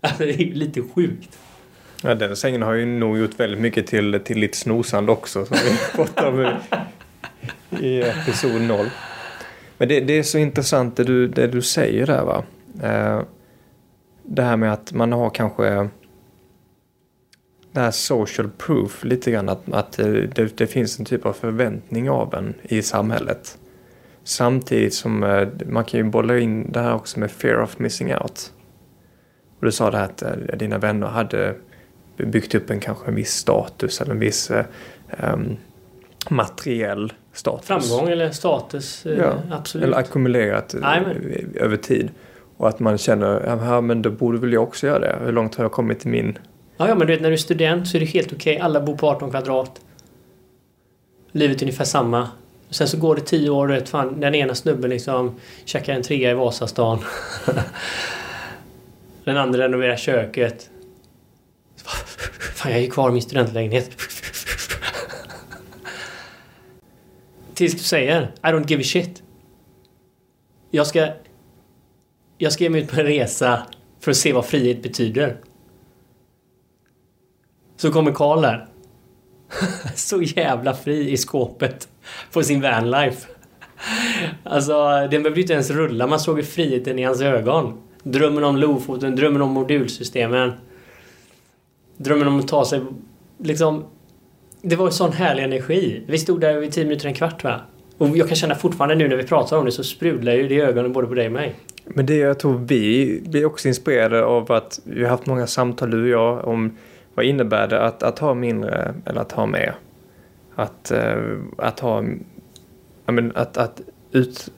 Alltså 0.00 0.24
det 0.24 0.42
är 0.42 0.54
lite 0.54 0.82
sjukt. 0.94 1.38
Ja, 2.02 2.14
den 2.14 2.36
sängen 2.36 2.62
har 2.62 2.72
ju 2.72 2.86
nog 2.86 3.18
gjort 3.18 3.40
väldigt 3.40 3.60
mycket 3.60 3.86
till, 3.86 4.20
till 4.24 4.38
lite 4.38 4.56
snosande 4.56 5.12
också. 5.12 5.46
Som 5.46 5.56
vi 5.64 5.96
pratade 5.96 6.28
om 6.28 6.56
i, 7.80 7.86
i 7.86 8.00
episod 8.02 8.62
0. 8.62 8.86
Men 9.80 9.88
det, 9.88 10.00
det, 10.00 10.18
är 10.18 10.22
så 10.22 10.38
intressant 10.38 10.96
det 10.96 11.04
du, 11.04 11.28
det 11.28 11.46
du 11.46 11.62
säger 11.62 12.06
där 12.06 12.24
va. 12.24 12.44
Eh, 12.82 13.22
det 14.22 14.42
här 14.42 14.56
med 14.56 14.72
att 14.72 14.92
man 14.92 15.12
har 15.12 15.30
kanske 15.30 15.88
det 17.72 17.80
här 17.80 17.90
social 17.90 18.50
proof 18.58 19.04
lite 19.04 19.30
grann. 19.30 19.48
Att, 19.48 19.72
att 19.72 19.92
det, 19.92 20.58
det 20.58 20.66
finns 20.66 20.98
en 20.98 21.04
typ 21.04 21.26
av 21.26 21.32
förväntning 21.32 22.10
av 22.10 22.34
en 22.34 22.54
i 22.62 22.82
samhället. 22.82 23.58
Samtidigt 24.24 24.94
som 24.94 25.22
eh, 25.22 25.48
man 25.66 25.84
kan 25.84 26.00
ju 26.00 26.04
bolla 26.04 26.38
in 26.38 26.72
det 26.72 26.80
här 26.80 26.94
också 26.94 27.20
med 27.20 27.30
fear 27.30 27.62
of 27.62 27.78
missing 27.78 28.14
out. 28.14 28.52
Och 29.58 29.66
du 29.66 29.72
sa 29.72 29.90
det 29.90 29.96
här 29.96 30.04
att 30.04 30.22
eh, 30.22 30.56
dina 30.56 30.78
vänner 30.78 31.06
hade 31.06 31.54
byggt 32.16 32.54
upp 32.54 32.70
en 32.70 32.80
kanske 32.80 33.08
en 33.08 33.14
viss 33.14 33.32
status 33.32 34.00
eller 34.00 34.12
en 34.12 34.20
viss 34.20 34.50
um, 35.20 35.56
materiell 36.30 37.12
status. 37.32 37.66
Framgång 37.66 38.08
eller 38.08 38.30
status, 38.30 39.06
ja, 39.18 39.34
absolut. 39.50 39.86
Eller 39.86 39.96
ackumulerat 39.96 40.74
Amen. 40.74 41.52
över 41.54 41.76
tid. 41.76 42.10
Och 42.56 42.68
att 42.68 42.80
man 42.80 42.98
känner, 42.98 43.58
ja 43.64 43.80
men 43.80 44.02
då 44.02 44.10
borde 44.10 44.38
väl 44.38 44.52
jag 44.52 44.62
också 44.62 44.86
göra 44.86 44.98
det. 44.98 45.16
Hur 45.24 45.32
långt 45.32 45.54
har 45.54 45.64
jag 45.64 45.72
kommit 45.72 46.00
till 46.00 46.10
min... 46.10 46.38
Ja, 46.76 46.88
ja 46.88 46.94
men 46.94 47.06
du 47.06 47.12
vet 47.12 47.22
när 47.22 47.28
du 47.28 47.34
är 47.34 47.38
student 47.38 47.88
så 47.88 47.96
är 47.96 48.00
det 48.00 48.06
helt 48.06 48.32
okej. 48.32 48.54
Okay. 48.56 48.64
Alla 48.64 48.80
bor 48.80 48.96
på 48.96 49.08
18 49.08 49.30
kvadrat. 49.30 49.80
Livet 51.32 51.56
är 51.56 51.62
ungefär 51.62 51.84
samma. 51.84 52.28
Sen 52.70 52.88
så 52.88 52.96
går 52.96 53.14
det 53.14 53.20
10 53.20 53.50
år 53.50 53.68
och 53.68 53.74
vet 53.74 53.88
fan, 53.88 54.20
den 54.20 54.34
ena 54.34 54.54
snubben 54.54 54.90
liksom 54.90 55.34
käkar 55.64 55.94
en 55.94 56.02
trea 56.02 56.30
i 56.30 56.34
Vasastan. 56.34 56.98
den 59.24 59.36
andra 59.36 59.64
renoverar 59.64 59.96
köket. 59.96 60.70
Fan, 62.54 62.72
jag 62.72 62.80
är 62.80 62.90
kvar 62.90 63.08
i 63.08 63.12
min 63.12 63.22
studentlägenhet. 63.22 63.90
Tills 67.60 67.72
du 67.72 67.78
säger 67.78 68.22
I 68.22 68.46
don't 68.46 68.68
give 68.68 68.80
a 68.80 68.84
shit. 68.84 69.22
Jag 70.70 70.86
ska... 70.86 71.08
Jag 72.38 72.52
ska 72.52 72.64
ge 72.64 72.70
mig 72.70 72.82
ut 72.82 72.90
på 72.90 73.00
en 73.00 73.06
resa 73.06 73.66
för 74.00 74.10
att 74.10 74.16
se 74.16 74.32
vad 74.32 74.46
frihet 74.46 74.82
betyder. 74.82 75.40
Så 77.76 77.92
kommer 77.92 78.12
Karl 78.12 78.42
där. 78.42 78.68
Så 79.94 80.22
jävla 80.22 80.74
fri 80.74 81.10
i 81.10 81.16
skåpet 81.16 81.88
på 82.32 82.42
sin 82.42 82.60
vanlife. 82.60 83.28
Alltså, 84.44 84.88
den 85.10 85.22
behövde 85.22 85.40
inte 85.40 85.52
ens 85.52 85.70
rulla. 85.70 86.06
Man 86.06 86.20
såg 86.20 86.38
ju 86.38 86.44
friheten 86.44 86.98
i 86.98 87.02
hans 87.02 87.20
ögon. 87.20 87.82
Drömmen 88.02 88.44
om 88.44 88.56
Lofoten, 88.56 89.16
drömmen 89.16 89.42
om 89.42 89.50
modulsystemen. 89.50 90.52
Drömmen 91.96 92.28
om 92.28 92.40
att 92.40 92.48
ta 92.48 92.64
sig... 92.64 92.80
Liksom... 93.38 93.84
Det 94.62 94.76
var 94.76 94.86
ju 94.86 94.92
sån 94.92 95.12
härlig 95.12 95.44
energi. 95.44 96.02
Vi 96.06 96.18
stod 96.18 96.40
där 96.40 96.62
i 96.62 96.70
tio 96.70 96.84
minuter, 96.84 97.08
en 97.08 97.14
kvart 97.14 97.44
va? 97.44 97.60
Och 97.98 98.16
jag 98.16 98.28
kan 98.28 98.36
känna 98.36 98.54
fortfarande 98.54 98.94
nu 98.94 99.08
när 99.08 99.16
vi 99.16 99.22
pratar 99.22 99.56
om 99.56 99.64
det 99.64 99.72
så 99.72 99.84
sprudlar 99.84 100.32
ju 100.32 100.48
det 100.48 100.54
i 100.54 100.60
ögonen 100.60 100.92
både 100.92 101.06
på 101.06 101.14
dig 101.14 101.26
och 101.26 101.32
mig. 101.32 101.54
Men 101.84 102.06
det 102.06 102.16
jag 102.16 102.38
tror 102.38 102.58
vi 102.58 103.22
blir 103.26 103.44
också 103.44 103.68
inspirerade 103.68 104.24
av 104.24 104.52
att 104.52 104.80
vi 104.84 105.02
har 105.02 105.10
haft 105.10 105.26
många 105.26 105.46
samtal 105.46 105.90
du 105.90 106.02
och 106.02 106.08
jag 106.08 106.44
om 106.44 106.76
vad 107.14 107.26
innebär 107.26 107.68
det 107.68 107.82
att, 107.82 108.02
att 108.02 108.18
ha 108.18 108.34
mindre 108.34 108.94
eller 109.06 109.20
att 109.20 109.32
ha 109.32 109.46
mer? 109.46 109.74
Att, 110.54 110.90
eh, 110.90 111.16
att 111.58 111.80
ha... 111.80 112.04
Men, 113.06 113.36
att, 113.36 113.56
att, 113.56 113.80
ut, 114.12 114.52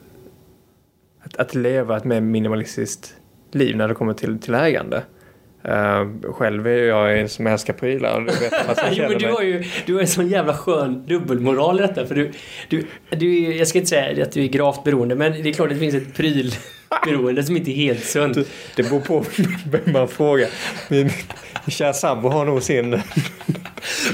att, 1.23 1.37
att 1.37 1.55
leva 1.55 1.97
ett 1.97 2.05
mer 2.05 2.21
minimalistiskt 2.21 3.15
liv 3.51 3.77
när 3.77 3.87
det 3.87 3.93
kommer 3.93 4.13
till, 4.13 4.39
till 4.39 4.53
ägande. 4.53 5.03
Uh, 5.67 6.31
själv 6.33 6.67
är 6.67 6.83
jag 6.83 7.19
en 7.19 7.29
som 7.29 7.47
älskar 7.47 7.73
prylar. 7.73 8.19
Du 8.19 8.25
vet 8.25 8.53
jo, 8.97 9.09
men 9.09 9.17
du 9.17 9.31
har 9.31 9.41
ju 9.41 9.63
du 9.85 9.93
har 9.93 10.01
en 10.01 10.07
sån 10.07 10.27
jävla 10.27 10.53
skön 10.53 11.05
dubbelmoral 11.07 11.79
i 11.79 11.81
detta. 11.81 12.05
För 12.05 12.15
du, 12.15 12.31
du, 12.69 12.87
du, 13.09 13.55
jag 13.55 13.67
ska 13.67 13.77
inte 13.77 13.89
säga 13.89 14.23
att 14.23 14.31
du 14.31 14.43
är 14.43 14.47
gravt 14.47 14.83
beroende, 14.83 15.15
men 15.15 15.31
det 15.31 15.49
är 15.49 15.53
klart 15.53 15.67
att 15.67 15.73
det 15.73 15.79
finns 15.79 15.95
ett 15.95 16.15
prylberoende 16.15 17.43
som 17.43 17.57
inte 17.57 17.71
är 17.71 17.75
helt 17.75 18.03
sunt. 18.03 18.37
Det 18.75 18.83
beror 18.83 18.99
på 18.99 19.25
vem 19.71 19.93
man 19.93 20.07
frågar. 20.07 20.49
Min, 20.89 21.03
min 21.65 21.71
kära 21.71 21.93
sambo 21.93 22.29
har 22.29 22.45
nog 22.45 22.63
sin... 22.63 23.01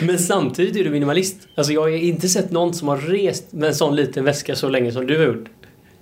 men 0.01 0.19
samtidigt 0.19 0.75
är 0.75 0.83
du 0.83 0.89
minimalist. 0.89 1.35
Alltså 1.55 1.73
jag 1.73 1.81
har 1.81 1.89
inte 1.89 2.27
sett 2.27 2.51
någon 2.51 2.73
som 2.73 2.87
har 2.87 2.97
rest 2.97 3.53
med 3.53 3.67
en 3.67 3.75
sån 3.75 3.95
liten 3.95 4.23
väska 4.23 4.55
så 4.55 4.69
länge 4.69 4.91
som 4.91 5.07
du 5.07 5.17
har 5.17 5.25
gjort. 5.25 5.45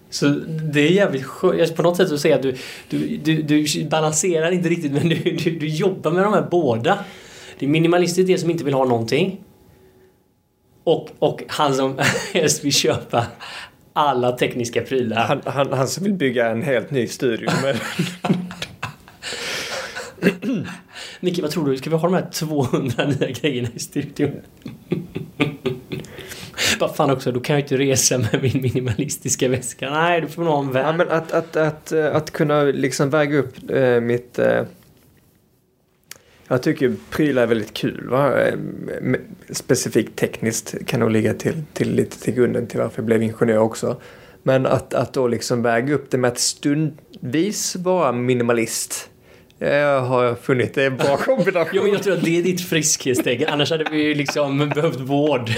Så 0.09 0.25
det 0.73 0.81
är 0.81 0.91
jävligt 0.91 1.25
skönt. 1.25 1.75
På 1.75 1.81
något 1.81 1.97
sätt 1.97 2.09
så 2.09 2.17
säger 2.17 2.35
jag 2.35 2.47
att 2.47 2.55
du, 2.89 3.07
du, 3.17 3.41
du, 3.41 3.63
du 3.63 3.85
balanserar 3.85 4.51
inte 4.51 4.69
riktigt 4.69 4.91
men 4.91 5.09
du, 5.09 5.15
du, 5.15 5.59
du 5.59 5.67
jobbar 5.67 6.11
med 6.11 6.23
de 6.23 6.33
här 6.33 6.47
båda. 6.51 6.99
Det 7.59 7.65
är 7.65 7.69
minimalistiskt 7.69 8.27
det 8.27 8.37
som 8.37 8.49
inte 8.49 8.63
vill 8.63 8.73
ha 8.73 8.85
någonting. 8.85 9.41
Och, 10.83 11.09
och 11.19 11.43
han 11.47 11.73
som 11.73 11.99
helst 12.33 12.63
vill 12.63 12.73
köpa 12.73 13.25
alla 13.93 14.31
tekniska 14.31 14.81
prylar. 14.81 15.25
Han, 15.25 15.41
han, 15.45 15.73
han 15.73 15.87
som 15.87 16.03
vill 16.03 16.13
bygga 16.13 16.49
en 16.49 16.61
helt 16.61 16.91
ny 16.91 17.07
studio. 17.07 17.49
med... 17.61 17.79
Micke, 21.19 21.39
vad 21.39 21.51
tror 21.51 21.65
du? 21.69 21.77
Ska 21.77 21.89
vi 21.89 21.95
ha 21.95 22.07
de 22.07 22.13
här 22.13 22.29
200 22.31 23.05
nya 23.05 23.31
grejerna 23.31 23.69
i 23.75 23.79
studion? 23.79 24.31
Vad 26.79 26.95
fan 26.95 27.11
också, 27.11 27.31
då 27.31 27.39
kan 27.39 27.55
jag 27.55 27.63
inte 27.63 27.77
resa 27.77 28.17
med 28.17 28.39
min 28.41 28.61
minimalistiska 28.61 29.49
väska. 29.49 29.89
Nej, 29.89 30.21
du 30.21 30.27
får 30.27 30.43
nog 30.43 30.53
ha 30.53 30.59
en 30.59 30.71
vän. 30.71 30.85
Ja, 30.85 30.91
men 30.91 31.09
att, 31.09 31.31
att, 31.31 31.55
att, 31.55 31.91
eh, 31.91 32.15
att 32.15 32.31
kunna 32.31 32.63
liksom 32.63 33.09
väga 33.09 33.37
upp 33.37 33.69
äh, 33.69 33.99
mitt... 33.99 34.39
Äh, 34.39 34.63
jag 36.47 36.63
tycker 36.63 36.95
prylar 37.09 37.43
är 37.43 37.47
väldigt 37.47 37.73
kul. 37.73 38.07
Va? 38.09 38.33
Specifikt 39.49 40.15
tekniskt 40.15 40.75
kan 40.85 40.99
nog 40.99 41.11
ligga 41.11 41.33
till, 41.33 41.63
till 41.73 41.95
lite 41.95 42.21
till 42.21 42.33
grunden 42.33 42.67
till 42.67 42.79
varför 42.79 42.99
jag 43.01 43.05
blev 43.05 43.23
ingenjör 43.23 43.57
också. 43.57 44.01
Men 44.43 44.65
att, 44.65 44.93
att 44.93 45.13
då 45.13 45.27
liksom 45.27 45.61
väga 45.61 45.93
upp 45.93 46.11
det 46.11 46.17
med 46.17 46.31
att 46.31 46.39
stundvis 46.39 47.75
vara 47.75 48.11
minimalist 48.11 49.09
jag 49.59 50.01
har 50.01 50.35
funnit 50.35 50.73
det 50.73 50.89
bra 50.89 51.17
kombination. 51.25 51.71
jo, 51.73 51.83
men 51.83 51.91
jag 51.91 52.03
tror 52.03 52.13
att 52.13 52.23
det 52.23 52.37
är 52.37 52.43
ditt 52.43 52.61
friskhetstecken. 52.61 53.49
Annars 53.49 53.71
hade 53.71 53.85
vi 53.91 54.03
ju 54.03 54.13
liksom 54.13 54.69
behövt 54.69 54.99
vård. 54.99 55.49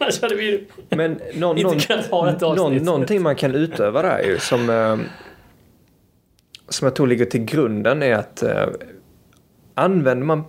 Annars 0.00 0.22
hade 0.22 0.34
vi 0.34 0.66
men 0.88 1.20
någon, 1.34 1.58
inte 1.58 1.70
någon, 1.70 1.80
kunnat 1.80 2.06
ha 2.06 2.30
ett 2.30 2.40
någon, 2.40 2.76
Någonting 2.76 3.22
man 3.22 3.36
kan 3.36 3.54
utöva 3.54 4.02
där 4.02 4.22
ju 4.22 4.38
som, 4.38 4.70
eh, 4.70 4.98
som 6.68 6.86
jag 6.86 6.94
tror 6.94 7.06
ligger 7.06 7.24
till 7.24 7.44
grunden 7.44 8.02
är 8.02 8.14
att 8.14 8.42
eh, 8.42 8.66
använder 9.74 10.26
man 10.26 10.44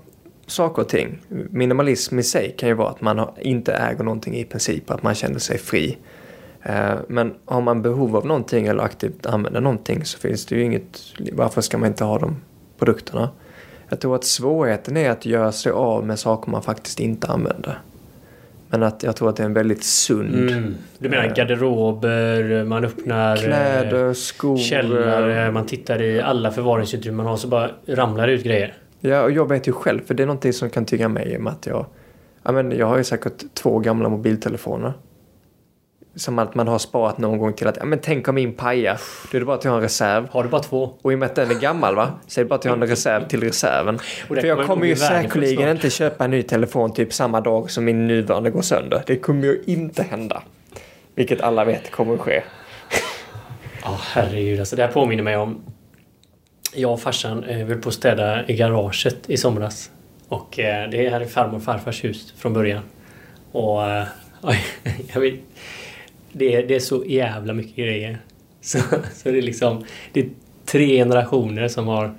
saker 0.48 0.82
och 0.82 0.90
ting. 0.90 1.20
Minimalism 1.50 2.20
i 2.20 2.24
sig 2.24 2.56
kan 2.58 2.70
ju 2.70 2.76
vara 2.76 2.90
att 2.90 3.02
man 3.02 3.30
inte 3.42 3.74
äger 3.74 4.04
någonting 4.04 4.36
i 4.36 4.46
princip, 4.46 4.92
att 4.92 5.04
man 5.04 5.16
känner 5.16 5.40
sig 5.40 5.58
fri. 5.58 5.98
Eh, 6.64 6.94
men 7.08 7.34
har 7.46 7.62
man 7.62 7.82
behov 7.82 8.16
av 8.16 8.26
någonting 8.26 8.68
eller 8.68 8.84
aktivt 8.84 9.26
använder 9.26 9.62
någonting 9.62 10.06
så 10.06 10.20
finns 10.20 10.46
det 10.46 10.56
ju 10.56 10.64
inget, 10.64 11.00
varför 11.32 11.62
ska 11.62 11.78
man 11.78 11.88
inte 11.88 12.04
ha 12.04 12.20
de 12.20 12.36
produkterna? 12.80 13.30
Jag 13.90 14.00
tror 14.00 14.16
att 14.16 14.24
svårigheten 14.24 14.98
är 14.98 15.10
att 15.10 15.26
göra 15.26 15.52
sig 15.52 15.72
av 15.72 16.06
med 16.06 16.20
saker 16.20 16.52
man 16.52 16.64
faktiskt 16.64 17.00
inte 17.00 17.28
använder. 17.28 17.80
Men 18.70 18.84
att 18.84 19.04
jag 19.04 19.16
tror 19.16 19.30
att 19.30 19.36
det 19.36 19.44
är 19.44 19.46
en 19.46 19.54
väldigt 19.54 19.84
sund... 19.84 20.50
Mm. 20.50 20.76
Du 20.98 21.10
menar 21.10 21.24
äh, 21.24 21.34
garderober, 21.34 22.64
man 22.64 22.86
öppnar 22.86 23.38
kläder, 23.38 24.14
skor, 24.14 24.58
källare, 24.58 25.52
man 25.52 25.66
tittar 25.66 26.02
i 26.02 26.22
alla 26.22 26.52
förvaringsutrymmen 26.52 27.18
man 27.18 27.26
har 27.26 27.38
så 27.38 27.48
bara 27.48 27.72
ramlar 27.88 28.28
det 28.28 28.34
ut 28.34 28.44
grejer. 28.44 28.74
Ja, 29.00 29.24
och 29.24 29.32
jag 29.32 29.50
vet 29.50 29.68
ju 29.68 29.72
själv, 29.72 30.02
för 30.06 30.14
det 30.14 30.24
är 30.24 30.28
någonting 30.28 30.54
som 30.54 30.70
kan 30.70 30.86
tycka 30.86 31.10
mig 31.10 31.38
om 31.38 31.48
att 31.48 31.66
jag... 31.66 31.86
Ja, 32.44 32.52
men 32.52 32.72
jag 32.72 32.88
har 32.88 32.98
ju 32.98 33.04
säkert 33.04 33.44
två 33.54 33.80
gamla 33.80 34.10
mobiltelefoner 34.10 34.94
som 36.16 36.40
att 36.40 36.56
man 36.56 36.68
har 36.68 36.80
sparat 36.80 37.18
någon 37.18 37.38
gång 37.38 37.54
till 37.54 37.68
att, 37.68 37.78
ja 37.78 37.86
men 37.86 38.00
tänk 38.00 38.28
om 38.28 38.36
min 38.36 38.54
pajar. 38.54 39.00
Då 39.32 39.38
är 39.38 39.40
det 39.40 39.46
bara 39.46 39.56
att 39.56 39.64
jag 39.64 39.72
har 39.72 39.78
en 39.78 39.84
reserv. 39.84 40.28
Har 40.32 40.44
du 40.44 40.50
bara 40.50 40.62
två? 40.62 40.94
Och 41.02 41.12
i 41.12 41.16
och 41.16 41.20
med 41.20 41.26
att 41.26 41.36
den 41.36 41.52
är 41.52 41.60
gammal 41.60 41.96
va, 41.96 42.12
så 42.28 42.40
är 42.40 42.44
det 42.46 42.50
bara 42.50 42.56
att 42.56 42.66
jag 42.66 42.72
har 42.72 42.78
en 42.78 42.88
reserv 42.88 43.28
till 43.28 43.44
reserven. 43.44 44.00
För 44.28 44.46
jag 44.46 44.68
kommer 44.68 44.86
ju 44.86 44.96
säkerligen 44.96 45.70
inte 45.70 45.90
köpa 45.90 46.26
en 46.26 46.32
ny 46.32 46.44
telefon 46.44 46.94
typ 46.94 47.14
samma 47.14 47.42
dag 47.42 47.72
som 47.72 47.86
min 47.86 48.08
nuvarande 48.08 48.50
går 48.50 48.62
sönder. 48.62 49.04
Det 49.06 49.18
kommer 49.18 49.44
ju 49.44 49.64
inte 49.66 50.04
hända. 50.04 50.44
Vilket 51.16 51.42
alla 51.42 51.66
vet 51.66 51.92
kommer 51.92 52.14
att 52.14 52.20
ske. 52.20 52.44
Ja, 53.84 53.90
oh, 53.90 54.02
herregud. 54.14 54.60
Alltså 54.60 54.76
det 54.76 54.82
här 54.82 54.92
påminner 54.92 55.24
mig 55.24 55.38
om... 55.38 55.64
Jag 56.74 56.94
och 56.94 57.02
farsan 57.02 57.44
eh, 57.44 57.68
höll 57.68 57.82
på 57.82 57.90
att 57.90 57.96
städa 57.96 58.48
i 58.48 58.56
garaget 58.56 59.30
i 59.30 59.38
somras. 59.38 59.92
Och 60.28 60.60
eh, 60.60 60.90
det 60.90 61.10
här 61.10 61.22
är 61.22 61.26
farmor 61.26 61.56
och 61.56 61.64
farfars 61.64 62.04
hus 62.04 62.34
från 62.38 62.54
början. 62.54 62.84
Och... 63.52 63.90
Eh, 63.90 64.06
jag 65.14 65.22
vet, 65.22 65.40
det 66.34 66.56
är, 66.56 66.68
det 66.68 66.76
är 66.76 66.80
så 66.80 67.04
jävla 67.08 67.54
mycket 67.54 67.76
grejer. 67.76 68.18
Så, 68.64 68.80
så 69.14 69.32
det 69.32 69.38
är 69.38 69.42
liksom... 69.42 69.84
Det 70.14 70.20
är 70.20 70.30
tre 70.66 70.98
generationer 70.98 71.68
som 71.68 71.88
har 71.88 72.16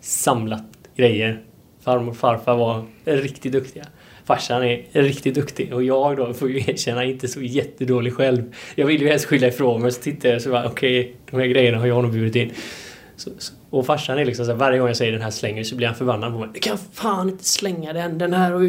samlat 0.00 0.64
grejer. 0.96 1.42
Farmor 1.80 2.10
och 2.10 2.16
farfar 2.16 2.56
var 2.56 2.84
riktigt 3.04 3.52
duktiga. 3.52 3.84
Farsan 4.24 4.62
är 4.62 4.84
riktigt 4.92 5.34
duktig 5.34 5.74
och 5.74 5.82
jag 5.82 6.16
då 6.16 6.34
får 6.34 6.50
ju 6.50 6.56
erkänna 6.56 7.04
inte 7.04 7.28
så 7.28 7.42
jättedålig 7.42 8.12
själv. 8.14 8.54
Jag 8.74 8.86
vill 8.86 9.02
ju 9.02 9.08
helst 9.08 9.24
skylla 9.24 9.46
ifrån 9.46 9.82
mig 9.82 9.92
så 9.92 10.02
tittar 10.02 10.28
jag 10.28 10.42
så 10.42 10.50
bara 10.50 10.66
okej, 10.66 11.00
okay, 11.00 11.12
de 11.30 11.36
här 11.36 11.46
grejerna 11.46 11.78
har 11.78 11.86
jag 11.86 12.02
nog 12.02 12.12
burit 12.12 12.36
in. 12.36 12.50
Så, 13.16 13.30
så, 13.38 13.52
och 13.78 13.86
farsan 13.86 14.18
är 14.18 14.24
liksom 14.24 14.44
så 14.44 14.50
här, 14.50 14.58
varje 14.58 14.78
gång 14.78 14.88
jag 14.88 14.96
säger 14.96 15.12
den 15.12 15.22
här 15.22 15.30
slänger 15.30 15.64
så 15.64 15.76
blir 15.76 15.86
han 15.86 15.96
förbannad 15.96 16.32
på 16.32 16.38
mig. 16.38 16.48
Du 16.54 16.60
kan 16.60 16.78
fan 16.92 17.28
inte 17.28 17.44
slänga 17.44 17.92
den, 17.92 18.18
den 18.18 18.32
här 18.32 18.52
och 18.52 18.62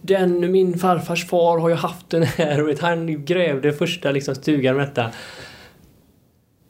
den, 0.00 0.52
min 0.52 0.78
farfars 0.78 1.26
far 1.26 1.58
har 1.58 1.68
ju 1.68 1.74
haft 1.74 2.10
den 2.10 2.22
här 2.22 2.68
och 2.68 2.78
han 2.78 3.24
grävde 3.24 3.72
första 3.72 4.10
liksom 4.10 4.34
stugan 4.34 4.76
med 4.76 4.86
detta. 4.86 5.10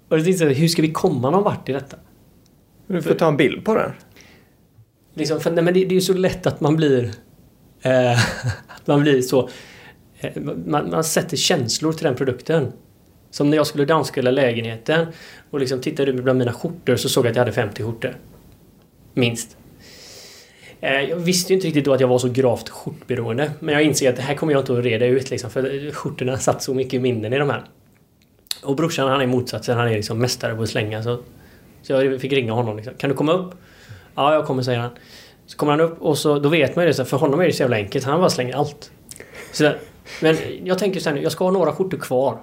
Och 0.09 0.19
jag 0.19 0.25
tänkte 0.25 0.45
hur 0.45 0.69
ska 0.69 0.83
vi 0.83 0.93
komma 0.93 1.31
någon 1.31 1.43
vart 1.43 1.69
i 1.69 1.73
detta? 1.73 1.97
Du 2.87 3.03
får 3.03 3.15
ta 3.15 3.29
en 3.29 3.37
bild 3.37 3.65
på 3.65 3.75
den. 3.75 3.91
Liksom, 5.15 5.41
för, 5.41 5.51
nej, 5.51 5.65
men 5.65 5.75
det, 5.75 5.81
det 5.81 5.93
är 5.93 5.95
ju 5.95 6.01
så 6.01 6.15
lätt 6.15 6.47
att 6.47 6.61
man 6.61 6.77
blir... 6.77 7.11
Eh, 7.83 8.19
man 8.85 9.03
blir 9.03 9.23
så... 9.23 9.49
Eh, 10.19 10.43
man, 10.43 10.91
man 10.91 11.05
sätter 11.05 11.37
känslor 11.37 11.93
till 11.93 12.05
den 12.05 12.15
produkten. 12.15 12.73
Som 13.35 13.51
när 13.51 13.57
jag 13.57 13.67
skulle 13.67 13.85
downscala 13.85 14.31
lägenheten 14.31 15.07
och 15.51 15.61
liksom 15.61 15.81
tittade 15.81 16.11
ut 16.11 16.23
bland 16.25 16.39
mina 16.39 16.53
skjortor 16.53 16.97
så 16.97 17.09
såg 17.09 17.25
jag 17.25 17.31
att 17.31 17.37
jag 17.37 17.41
hade 17.41 17.53
50 17.53 17.83
skjortor. 17.83 18.17
Minst. 19.15 19.57
Eh, 20.81 21.01
jag 21.01 21.17
visste 21.17 21.53
ju 21.53 21.55
inte 21.55 21.67
riktigt 21.67 21.85
då 21.85 21.93
att 21.93 22.01
jag 22.01 22.09
var 22.09 22.19
så 22.19 22.29
gravt 22.29 22.69
skjortberoende. 22.69 23.51
Men 23.61 23.75
jag 23.75 23.83
inser 23.83 24.11
att 24.11 24.17
det 24.17 24.23
här 24.23 24.35
kommer 24.35 24.53
jag 24.53 24.63
inte 24.63 24.73
att 24.73 24.85
reda 24.85 25.07
ut 25.07 25.31
liksom, 25.31 25.51
för 25.51 25.91
skjortorna 25.91 26.39
satt 26.39 26.63
så 26.63 26.75
mycket 26.75 27.03
minnen 27.03 27.33
i 27.33 27.39
de 27.39 27.51
här. 27.51 27.65
Och 28.63 28.77
brorsan 28.77 29.09
han 29.09 29.21
är 29.21 29.27
motsatsen, 29.27 29.77
han 29.77 29.89
är 29.89 29.95
liksom 29.95 30.19
mästare 30.19 30.55
på 30.55 30.63
att 30.63 30.69
slänga. 30.69 31.03
Så, 31.03 31.19
så 31.83 31.93
jag 31.93 32.21
fick 32.21 32.33
ringa 32.33 32.53
honom 32.53 32.77
liksom. 32.77 32.95
Kan 32.95 33.11
du 33.11 33.17
komma 33.17 33.33
upp? 33.33 33.55
Ja, 34.15 34.35
jag 34.35 34.47
kommer 34.47 34.63
säger 34.63 34.79
han. 34.79 34.91
Så 35.47 35.57
kommer 35.57 35.73
han 35.73 35.81
upp 35.81 36.03
och 36.03 36.19
så, 36.19 36.39
då 36.39 36.49
vet 36.49 36.77
man 36.77 36.85
ju 36.85 36.93
det, 36.93 37.05
för 37.05 37.17
honom 37.17 37.41
är 37.41 37.45
det 37.45 37.53
så 37.53 37.63
jävla 37.63 37.77
enkelt. 37.77 38.05
Han 38.05 38.21
bara 38.21 38.31
slänger 38.31 38.57
allt. 38.57 38.91
Så, 39.53 39.73
men 40.23 40.37
jag 40.65 40.79
tänker 40.79 41.01
så 41.01 41.09
här 41.09 41.17
nu, 41.17 41.23
jag 41.23 41.33
ska 41.33 41.45
ha 41.45 41.51
några 41.51 41.73
skjortor 41.73 41.99
kvar. 41.99 42.39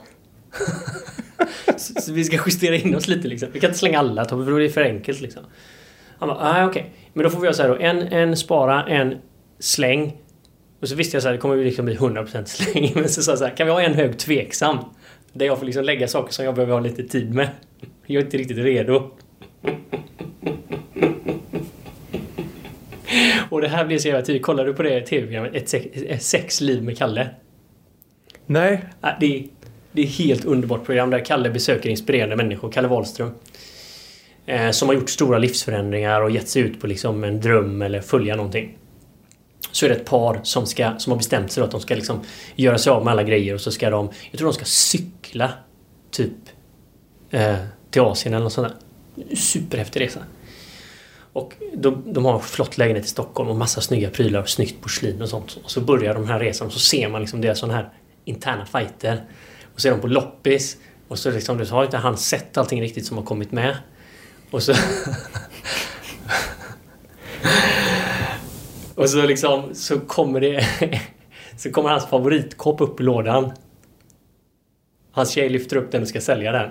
så, 1.78 2.02
så, 2.02 2.14
vi 2.14 2.24
ska 2.24 2.40
justera 2.46 2.76
in 2.76 2.96
oss 2.96 3.08
lite 3.08 3.28
liksom. 3.28 3.50
Vi 3.54 3.60
kan 3.60 3.70
inte 3.70 3.80
slänga 3.80 4.00
alla 4.00 4.26
Tobbe, 4.26 4.44
för 4.44 4.52
då 4.52 4.58
är 4.58 4.62
det 4.62 4.70
för 4.70 4.82
enkelt 4.82 5.22
liksom. 5.22 5.44
Han 6.20 6.30
bara, 6.30 6.54
nej 6.54 6.66
okej. 6.66 6.82
Okay. 6.82 6.92
Men 7.14 7.24
då 7.24 7.30
får 7.30 7.40
vi 7.40 7.46
göra 7.46 7.54
så 7.54 7.62
här 7.62 7.70
då. 7.70 7.76
En, 7.76 7.98
en 7.98 8.38
spara, 8.38 8.86
en 8.86 9.18
släng. 9.60 10.18
Och 10.82 10.90
så 10.90 10.96
visste 10.96 11.16
jag 11.16 11.22
så 11.22 11.28
här, 11.28 11.34
det 11.34 11.40
kommer 11.40 11.58
liksom 11.58 11.86
bli 11.86 11.96
100% 11.96 12.46
släng. 12.46 12.92
Men 12.96 13.10
så 13.10 13.22
sa 13.22 13.32
jag 13.32 13.40
så 13.40 13.46
här, 13.46 13.56
kan 13.56 13.68
vi 13.68 13.74
ha 13.74 13.82
en 13.82 13.94
hög 13.94 14.18
tveksam? 14.20 14.78
Där 15.34 15.46
jag 15.46 15.60
får 15.60 15.66
liksom 15.66 15.84
lägga 15.84 16.08
saker 16.08 16.34
som 16.34 16.46
jag 16.46 16.56
behöver 16.56 16.74
ha 16.74 16.80
lite 16.80 17.04
tid 17.04 17.34
med. 17.34 17.50
Jag 18.06 18.22
är 18.22 18.26
inte 18.26 18.38
riktigt 18.38 18.58
redo. 18.58 19.12
Och 23.50 23.62
det 23.62 23.68
här 23.68 23.86
blir 23.86 23.98
så 23.98 24.08
jävla 24.08 24.26
tydligt. 24.26 24.44
Kollar 24.44 24.66
du 24.66 24.74
på 24.74 24.84
det 24.84 25.02
tv-programmet 25.02 25.56
Ett 25.56 25.70
sex, 25.70 25.88
ett 26.08 26.24
sex 26.24 26.62
liv 26.62 26.84
med 26.84 26.98
Kalle? 26.98 27.30
Nej. 28.46 28.84
Det 29.20 29.26
är, 29.26 29.44
det 29.92 30.02
är 30.02 30.06
ett 30.06 30.16
helt 30.16 30.46
underbart 30.46 30.86
program 30.86 31.10
där 31.10 31.26
Kalle 31.26 31.50
besöker 31.50 31.90
inspirerande 31.90 32.36
människor. 32.36 32.72
Kalle 32.72 32.88
Wahlström. 32.88 33.32
Eh, 34.46 34.72
som 34.72 34.88
har 34.88 34.96
gjort 34.96 35.10
stora 35.10 35.38
livsförändringar 35.38 36.22
och 36.22 36.32
gett 36.32 36.50
sig 36.50 36.62
ut 36.62 36.82
på 36.82 36.88
liksom 36.88 37.24
en 37.24 37.42
dröm 37.42 37.82
eller 37.82 38.02
följa 38.02 38.36
någonting. 38.36 38.78
Så 39.72 39.86
är 39.86 39.90
det 39.90 39.96
ett 39.96 40.06
par 40.06 40.40
som, 40.44 40.66
ska, 40.66 41.00
som 41.00 41.12
har 41.12 41.18
bestämt 41.18 41.52
sig 41.52 41.64
att 41.64 41.72
de 41.72 41.82
ska 41.82 41.96
liksom 41.96 42.20
göra 42.56 42.78
sig 42.78 42.92
av 42.92 43.04
med 43.06 43.12
alla 43.12 43.24
grejer 43.24 43.54
och 43.54 43.62
så 43.62 43.72
ska 43.72 43.90
de... 43.90 44.10
Jag 44.32 44.38
tror 44.38 44.48
de 44.48 44.54
ska 44.54 44.66
cykla 44.66 45.54
typ 46.12 46.34
eh, 47.30 47.56
till 47.92 48.02
Asien 48.02 48.34
eller 48.34 48.44
något 48.44 48.54
sånt 48.54 48.68
där. 48.68 49.36
Superhäftig 49.36 50.02
resa. 50.02 50.20
Och 51.34 51.54
de, 51.74 52.14
de 52.14 52.26
har 52.26 52.40
flott 52.40 52.78
lägenhet 52.78 53.06
i 53.06 53.08
Stockholm 53.08 53.50
och 53.50 53.56
massa 53.56 53.82
snygga 53.82 54.10
prylar 54.10 54.42
och 54.42 54.50
snyggt 54.50 54.82
porslin 54.82 55.22
och 55.22 55.30
sånt. 55.30 55.60
Och 55.64 55.72
så 55.72 55.82
börjar 55.82 56.14
de 56.14 56.28
här 56.28 56.40
resan 56.40 56.68
och 56.68 56.74
så 56.74 56.80
ser 56.80 57.10
man 57.10 57.22
liksom 57.22 57.42
deras 57.42 57.60
sådana 57.60 57.78
här 57.78 57.90
interna 58.26 58.66
fighter. 58.66 59.24
Och 59.82 59.84
så 59.84 59.88
är 59.88 59.92
de 59.92 60.02
på 60.02 60.08
loppis. 60.08 60.78
Och 61.08 61.20
så 61.20 61.32
liksom, 61.32 61.58
du 61.58 61.66
har 61.66 61.86
inte 61.86 61.98
han 61.98 62.18
sett 62.18 62.58
allting 62.58 62.82
riktigt 62.82 63.06
som 63.06 63.18
har 63.18 63.24
kommit 63.24 63.52
med. 63.52 63.78
Och 64.52 64.64
så... 64.64 64.74
och 68.96 69.10
så 69.10 69.26
liksom 69.26 69.70
så 69.74 70.00
kommer 70.00 70.42
det... 70.42 70.68
så 71.58 71.72
kommer 71.72 71.90
hans 71.90 72.06
favoritkopp 72.06 72.82
upp 72.82 73.00
i 73.00 73.04
lådan. 73.04 73.52
Hans 75.12 75.32
tjej 75.32 75.50
lyfter 75.50 75.78
upp 75.78 75.92
den 75.92 76.02
och 76.02 76.08
ska 76.08 76.22
sälja 76.22 76.52
den 76.52 76.70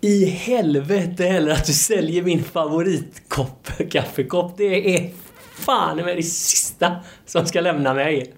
i 0.00 0.24
helvete 0.24 1.24
heller 1.24 1.52
att 1.52 1.66
du 1.66 1.72
säljer 1.72 2.22
min 2.22 2.44
favoritkopp, 2.44 3.68
kaffekopp. 3.90 4.56
Det 4.56 4.96
är 4.96 5.10
fan 5.54 5.96
med 5.96 6.16
det 6.16 6.22
sista 6.22 6.96
som 7.26 7.46
ska 7.46 7.60
lämna 7.60 7.94
mig. 7.94 8.34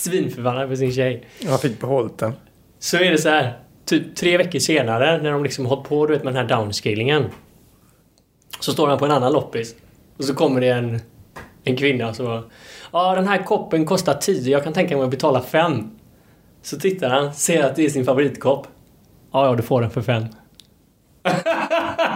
Svinförbannad 0.00 0.68
på 0.68 0.76
sin 0.76 0.92
tjej. 0.92 1.26
Jag 1.38 1.60
fick 1.60 1.80
behållit 1.80 2.18
den. 2.18 2.32
Så 2.78 2.96
är 2.96 3.10
det 3.10 3.18
så 3.18 3.28
här. 3.28 3.58
Typ 3.84 4.16
tre 4.16 4.36
veckor 4.36 4.58
senare 4.58 5.22
när 5.22 5.30
de 5.30 5.42
liksom 5.42 5.66
hållit 5.66 5.88
på 5.88 6.06
du 6.06 6.12
vet, 6.12 6.24
med 6.24 6.34
den 6.34 6.48
här 6.48 6.56
downscalingen. 6.56 7.24
Så 8.60 8.72
står 8.72 8.88
han 8.88 8.98
på 8.98 9.04
en 9.04 9.10
annan 9.10 9.32
loppis. 9.32 9.74
Och 10.16 10.24
så 10.24 10.34
kommer 10.34 10.60
det 10.60 10.68
en, 10.68 11.00
en 11.64 11.76
kvinna 11.76 12.14
som 12.14 12.26
bara 12.26 12.42
Ja, 12.92 13.14
den 13.14 13.28
här 13.28 13.44
koppen 13.44 13.86
kostar 13.86 14.14
10. 14.14 14.50
Jag 14.52 14.64
kan 14.64 14.72
tänka 14.72 14.96
mig 14.96 15.04
att 15.04 15.10
betala 15.10 15.42
5. 15.42 15.90
Så 16.62 16.78
tittar 16.78 17.10
han, 17.10 17.34
ser 17.34 17.64
att 17.64 17.76
det 17.76 17.84
är 17.84 17.90
sin 17.90 18.04
favoritkopp. 18.04 18.66
Ja, 19.32 19.46
ja, 19.46 19.54
du 19.54 19.62
får 19.62 19.80
den 19.80 19.90
för 19.90 20.02
fem. 20.02 20.24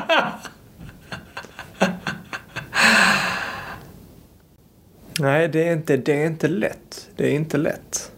Nej, 5.20 5.48
det 5.48 5.68
är, 5.68 5.72
inte, 5.72 5.96
det 5.96 6.22
är 6.22 6.26
inte 6.26 6.48
lätt. 6.48 7.10
Det 7.16 7.26
är 7.26 7.34
inte 7.34 7.56
lätt. 7.56 8.12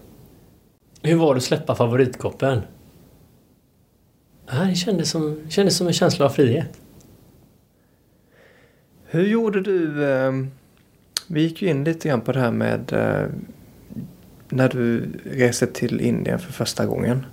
Hur 1.02 1.16
var 1.16 1.34
det 1.34 1.38
att 1.38 1.44
släppa 1.44 1.74
favoritkoppen? 1.74 2.62
Det 4.46 4.74
kändes 4.74 5.10
som, 5.10 5.40
kändes 5.48 5.76
som 5.76 5.86
en 5.86 5.92
känsla 5.92 6.24
av 6.24 6.30
frihet. 6.30 6.80
Hur 9.04 9.26
gjorde 9.26 9.60
du... 9.60 10.04
Eh, 10.04 10.32
vi 11.26 11.42
gick 11.42 11.62
ju 11.62 11.68
in 11.68 11.84
lite 11.84 12.08
grann 12.08 12.20
på 12.20 12.32
det 12.32 12.40
här 12.40 12.50
med 12.50 12.92
eh, 12.92 13.28
när 14.48 14.68
du 14.68 15.08
reste 15.24 15.66
till 15.66 16.00
Indien 16.00 16.38
för 16.38 16.52
första 16.52 16.86
gången 16.86 17.26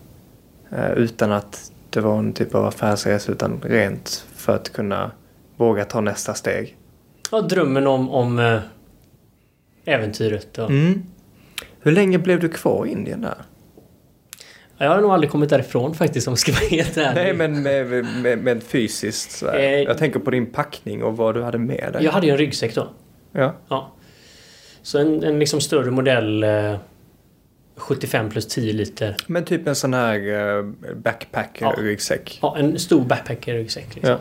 eh, 0.70 0.92
utan 0.92 1.32
att 1.32 1.72
det 1.90 2.02
var 2.02 2.20
en 2.20 2.34
typ 2.34 2.56
av 2.56 2.66
affärsresa 2.66 3.32
utan 3.32 3.62
rent 3.62 4.26
för 4.36 4.56
att 4.56 4.74
kunna 4.74 5.12
våga 5.58 5.86
ta 5.86 6.02
nästa 6.02 6.34
steg. 6.34 6.78
Ja, 7.32 7.42
drömmen 7.42 7.88
om, 7.88 8.10
om 8.10 8.40
äh, 8.40 8.60
äventyret. 9.86 10.58
Och... 10.58 10.70
Mm. 10.70 11.04
Hur 11.82 11.92
länge 11.92 12.18
blev 12.20 12.40
du 12.40 12.50
kvar 12.50 12.86
i 12.86 12.90
Indien 12.90 13.22
där? 13.22 13.38
Jag 14.78 14.90
har 14.90 15.02
nog 15.02 15.12
aldrig 15.12 15.32
kommit 15.32 15.50
därifrån 15.50 15.96
faktiskt 15.96 16.28
om 16.28 16.32
jag 16.32 16.40
ska 16.40 16.52
vara 16.52 16.66
helt 16.70 16.98
ärlig. 16.98 17.24
Nej, 17.24 17.34
men 17.34 17.64
med, 17.64 18.06
med, 18.22 18.40
med 18.40 18.64
fysiskt. 18.64 19.44
Eh, 19.44 19.62
jag 19.62 19.98
tänker 19.98 20.20
på 20.20 20.32
din 20.32 20.46
packning 20.46 21.04
och 21.04 21.18
vad 21.18 21.36
du 21.36 21.44
hade 21.44 21.58
med 21.58 21.94
dig. 21.94 22.04
Jag 22.04 22.12
hade 22.12 22.26
ju 22.26 22.32
en 22.32 22.38
ryggsäck 22.38 22.76
då. 22.76 22.88
Ja. 23.32 23.56
ja. 23.70 23.94
Så 24.82 25.00
en, 25.00 25.24
en 25.24 25.40
liksom 25.40 25.62
större 25.62 25.92
modell. 25.92 26.44
Eh, 26.44 26.76
75 27.76 28.30
plus 28.30 28.48
10 28.48 28.74
liter. 28.74 29.16
Men 29.28 29.46
typ 29.46 29.68
en 29.68 29.76
sån 29.76 29.94
här 29.94 30.20
uh, 30.20 30.72
backpacker-ryggsäck? 30.96 32.40
Ja. 32.42 32.54
ja, 32.56 32.58
en 32.58 32.80
stor 32.80 33.06
backpacker-ryggsäck. 33.06 33.96
Liksom. 33.96 34.12
Ja. 34.12 34.20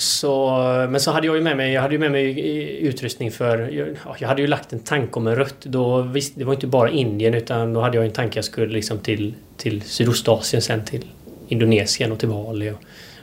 Så, 0.00 0.50
men 0.90 1.00
så 1.00 1.10
hade 1.10 1.26
jag 1.26 1.36
ju 1.36 1.42
med 1.42 1.56
mig, 1.56 1.72
jag 1.72 1.82
hade 1.82 1.94
ju 1.94 1.98
med 1.98 2.10
mig 2.12 2.40
utrustning 2.80 3.30
för... 3.30 3.58
Jag, 3.58 3.96
jag 4.18 4.28
hade 4.28 4.42
ju 4.42 4.46
lagt 4.46 4.72
en 4.72 4.78
tanke 4.78 5.12
om 5.18 5.26
en 5.26 5.36
rutt. 5.36 5.64
Då, 5.64 6.02
visst, 6.02 6.32
det 6.36 6.44
var 6.44 6.54
inte 6.54 6.66
bara 6.66 6.90
Indien 6.90 7.34
utan 7.34 7.72
då 7.72 7.80
hade 7.80 7.96
jag 7.96 8.06
en 8.06 8.12
tanke 8.12 8.38
jag 8.38 8.44
skulle 8.44 8.72
liksom 8.72 8.98
till, 8.98 9.34
till 9.56 9.82
Sydostasien 9.82 10.62
sen 10.62 10.84
till 10.84 11.04
Indonesien 11.48 12.12
och 12.12 12.18
till 12.18 12.28
Bali. 12.28 12.70
Och, 12.70 12.76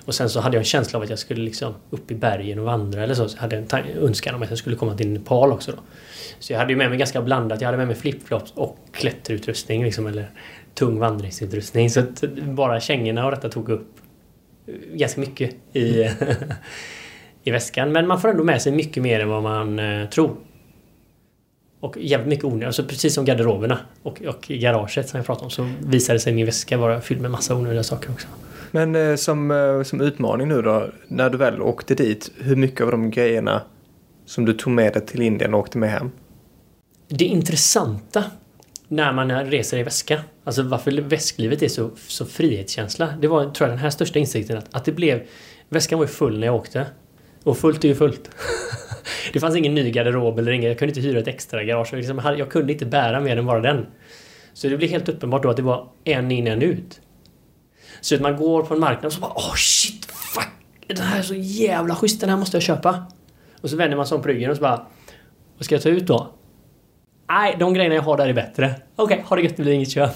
och 0.06 0.16
sen 0.16 0.30
så 0.30 0.40
hade 0.40 0.56
jag 0.56 0.62
en 0.62 0.66
känsla 0.66 0.98
av 0.98 1.04
att 1.04 1.10
jag 1.10 1.20
skulle 1.20 1.42
liksom 1.42 1.74
upp 1.90 2.12
i 2.12 2.16
bergen 2.16 2.60
och 2.60 2.66
vandra 2.66 3.04
eller 3.04 3.14
så. 3.14 3.30
Så 3.30 3.36
jag 3.38 3.42
hade 3.42 3.58
en 3.58 3.68
önskan 4.02 4.36
om 4.36 4.42
att 4.42 4.50
jag 4.50 4.58
skulle 4.58 4.76
komma 4.76 4.96
till 4.96 5.10
Nepal 5.10 5.52
också 5.52 5.72
då. 5.72 5.78
Så 6.40 6.54
jag 6.54 6.60
hade 6.60 6.72
ju 6.72 6.78
med 6.78 6.90
mig 6.90 6.98
ganska 6.98 7.22
blandat. 7.22 7.62
Jag 7.62 7.68
hade 7.68 7.78
med 7.78 7.88
mig 7.88 7.96
flipflops 7.96 8.52
och 8.56 8.78
klätterutrustning 8.92 9.84
liksom, 9.84 10.08
eller 10.08 10.30
tung 10.74 11.00
vandringsutrustning. 11.00 11.90
Så 11.90 12.00
att 12.00 12.24
bara 12.42 12.80
kängorna 12.80 13.26
och 13.26 13.32
detta 13.32 13.50
tog 13.50 13.70
upp 13.70 13.88
ganska 14.94 15.22
mycket 15.22 15.56
i, 15.74 16.10
i 17.44 17.52
väskan. 17.52 17.92
Men 17.92 18.08
man 18.08 18.22
får 18.22 18.30
ändå 18.30 18.44
med 18.44 18.62
sig 18.62 18.72
mycket 18.72 19.04
mer 19.04 19.20
än 19.20 19.30
vad 19.30 19.44
man 19.44 19.80
eh, 19.80 20.10
tror. 20.10 20.38
Och 21.80 21.98
jävligt 21.98 22.28
mycket 22.28 22.46
onödigt. 22.46 22.68
Alltså 22.68 22.84
precis 22.84 23.14
som 23.14 23.26
garderoberna 23.26 23.80
och, 24.04 24.22
och 24.22 24.42
garaget 24.48 25.10
som 25.10 25.18
jag 25.18 25.26
pratade 25.26 25.46
om 25.46 25.52
så 25.52 25.70
visade 25.80 26.20
sig 26.20 26.34
min 26.34 26.46
väska 26.46 26.78
vara 26.78 27.02
fylld 27.02 27.22
med 27.22 27.32
massa 27.32 27.56
onödiga 27.56 27.84
saker 27.84 28.12
också. 28.12 28.28
Men 28.72 28.96
eh, 28.96 29.16
som, 29.16 29.52
eh, 29.52 29.84
som 29.84 30.02
utmaning 30.02 30.48
nu 30.48 30.62
då, 30.62 30.90
när 31.08 31.30
du 31.30 31.38
väl 31.38 31.62
åkte 31.62 31.96
dit, 31.96 32.32
hur 32.38 32.56
mycket 32.56 32.82
av 32.82 32.92
de 32.92 33.12
grejerna 33.12 33.62
som 34.26 34.46
du 34.46 34.54
tog 34.54 34.74
med 34.74 34.94
dig 34.94 35.06
till 35.06 35.22
Indien 35.22 35.54
och 35.54 35.60
åkte 35.60 35.78
med 35.78 35.90
hem? 35.90 36.12
Det 37.08 37.26
intressanta 37.26 38.24
när 38.88 39.14
man 39.14 39.46
reser 39.46 39.78
i 39.78 39.84
väska. 39.84 40.20
Alltså 40.44 40.64
varför 40.64 40.92
väsklivet 40.92 41.64
är 41.64 41.68
så, 41.68 41.92
så 42.08 42.26
frihetskänsla. 42.26 43.14
Det 43.22 43.28
var 43.28 43.44
tror 43.44 43.70
jag 43.70 43.70
den 43.70 43.84
här 43.84 43.90
största 43.90 44.20
insikten 44.20 44.58
att, 44.58 44.76
att 44.76 44.86
det 44.86 44.92
blev... 44.92 45.22
Väskan 45.70 46.00
var 46.00 46.06
ju 46.06 46.12
full 46.12 46.40
när 46.40 46.48
jag 46.48 46.56
åkte. 46.56 46.86
Och 47.44 47.58
fullt 47.58 47.84
är 47.84 47.88
ju 47.88 47.96
fullt. 47.96 48.30
det 49.34 49.40
fanns 49.40 49.56
ingen 49.56 49.76
ny 49.76 49.92
garderob 49.92 50.40
eller 50.40 50.52
inget. 50.52 50.68
Jag 50.68 50.80
kunde 50.80 50.90
inte 50.92 51.08
hyra 51.08 51.20
ett 51.20 51.28
extra 51.28 51.64
garage. 51.64 51.88
Jag, 51.92 51.98
liksom, 51.98 52.22
jag 52.38 52.52
kunde 52.52 52.74
inte 52.74 52.86
bära 52.86 53.20
mer 53.20 53.38
än 53.38 53.46
bara 53.46 53.60
den. 53.60 53.86
Så 54.54 54.68
det 54.68 54.78
blev 54.78 54.90
helt 54.90 55.10
uppenbart 55.10 55.44
då 55.44 55.50
att 55.50 55.58
det 55.58 55.64
var 55.64 55.90
en 56.04 56.32
in, 56.32 56.48
en 56.48 56.62
ut. 56.62 57.02
Så 58.02 58.16
att 58.16 58.22
man 58.22 58.38
går 58.38 58.64
på 58.64 58.74
en 58.74 58.80
marknad 58.80 59.06
och 59.06 59.14
så 59.14 59.20
bara 59.20 59.34
åh 59.36 59.50
oh, 59.50 59.56
shit, 59.56 60.06
fuck! 60.06 60.50
Den 60.88 60.98
här 60.98 61.20
är 61.20 61.24
så 61.24 61.34
jävla 61.36 61.96
schysst, 61.96 62.22
den 62.22 62.30
här 62.30 62.38
måste 62.38 62.58
jag 62.58 62.64
köpa. 62.64 63.06
Och 63.62 63.70
så 63.70 63.76
vänder 63.76 63.98
man 63.98 64.08
sig 64.08 64.16
om 64.16 64.22
på 64.22 64.28
ryggen 64.28 64.50
och 64.50 64.56
så 64.56 64.62
bara 64.62 64.88
Vad 65.58 65.66
ska 65.66 65.76
jag 65.76 65.82
ta 65.82 65.90
ut 65.90 66.08
då? 66.08 66.37
Nej, 67.30 67.56
de 67.60 67.74
grejerna 67.74 67.96
jag 67.96 68.02
har 68.02 68.18
där 68.18 68.28
är 68.28 68.34
bättre. 68.34 68.76
Okej, 68.96 69.16
okay, 69.16 69.28
ha 69.28 69.36
det 69.36 69.42
gött, 69.42 69.58
det 69.58 69.64
blir 69.64 69.74
inget 69.74 69.92
köp. 69.92 70.12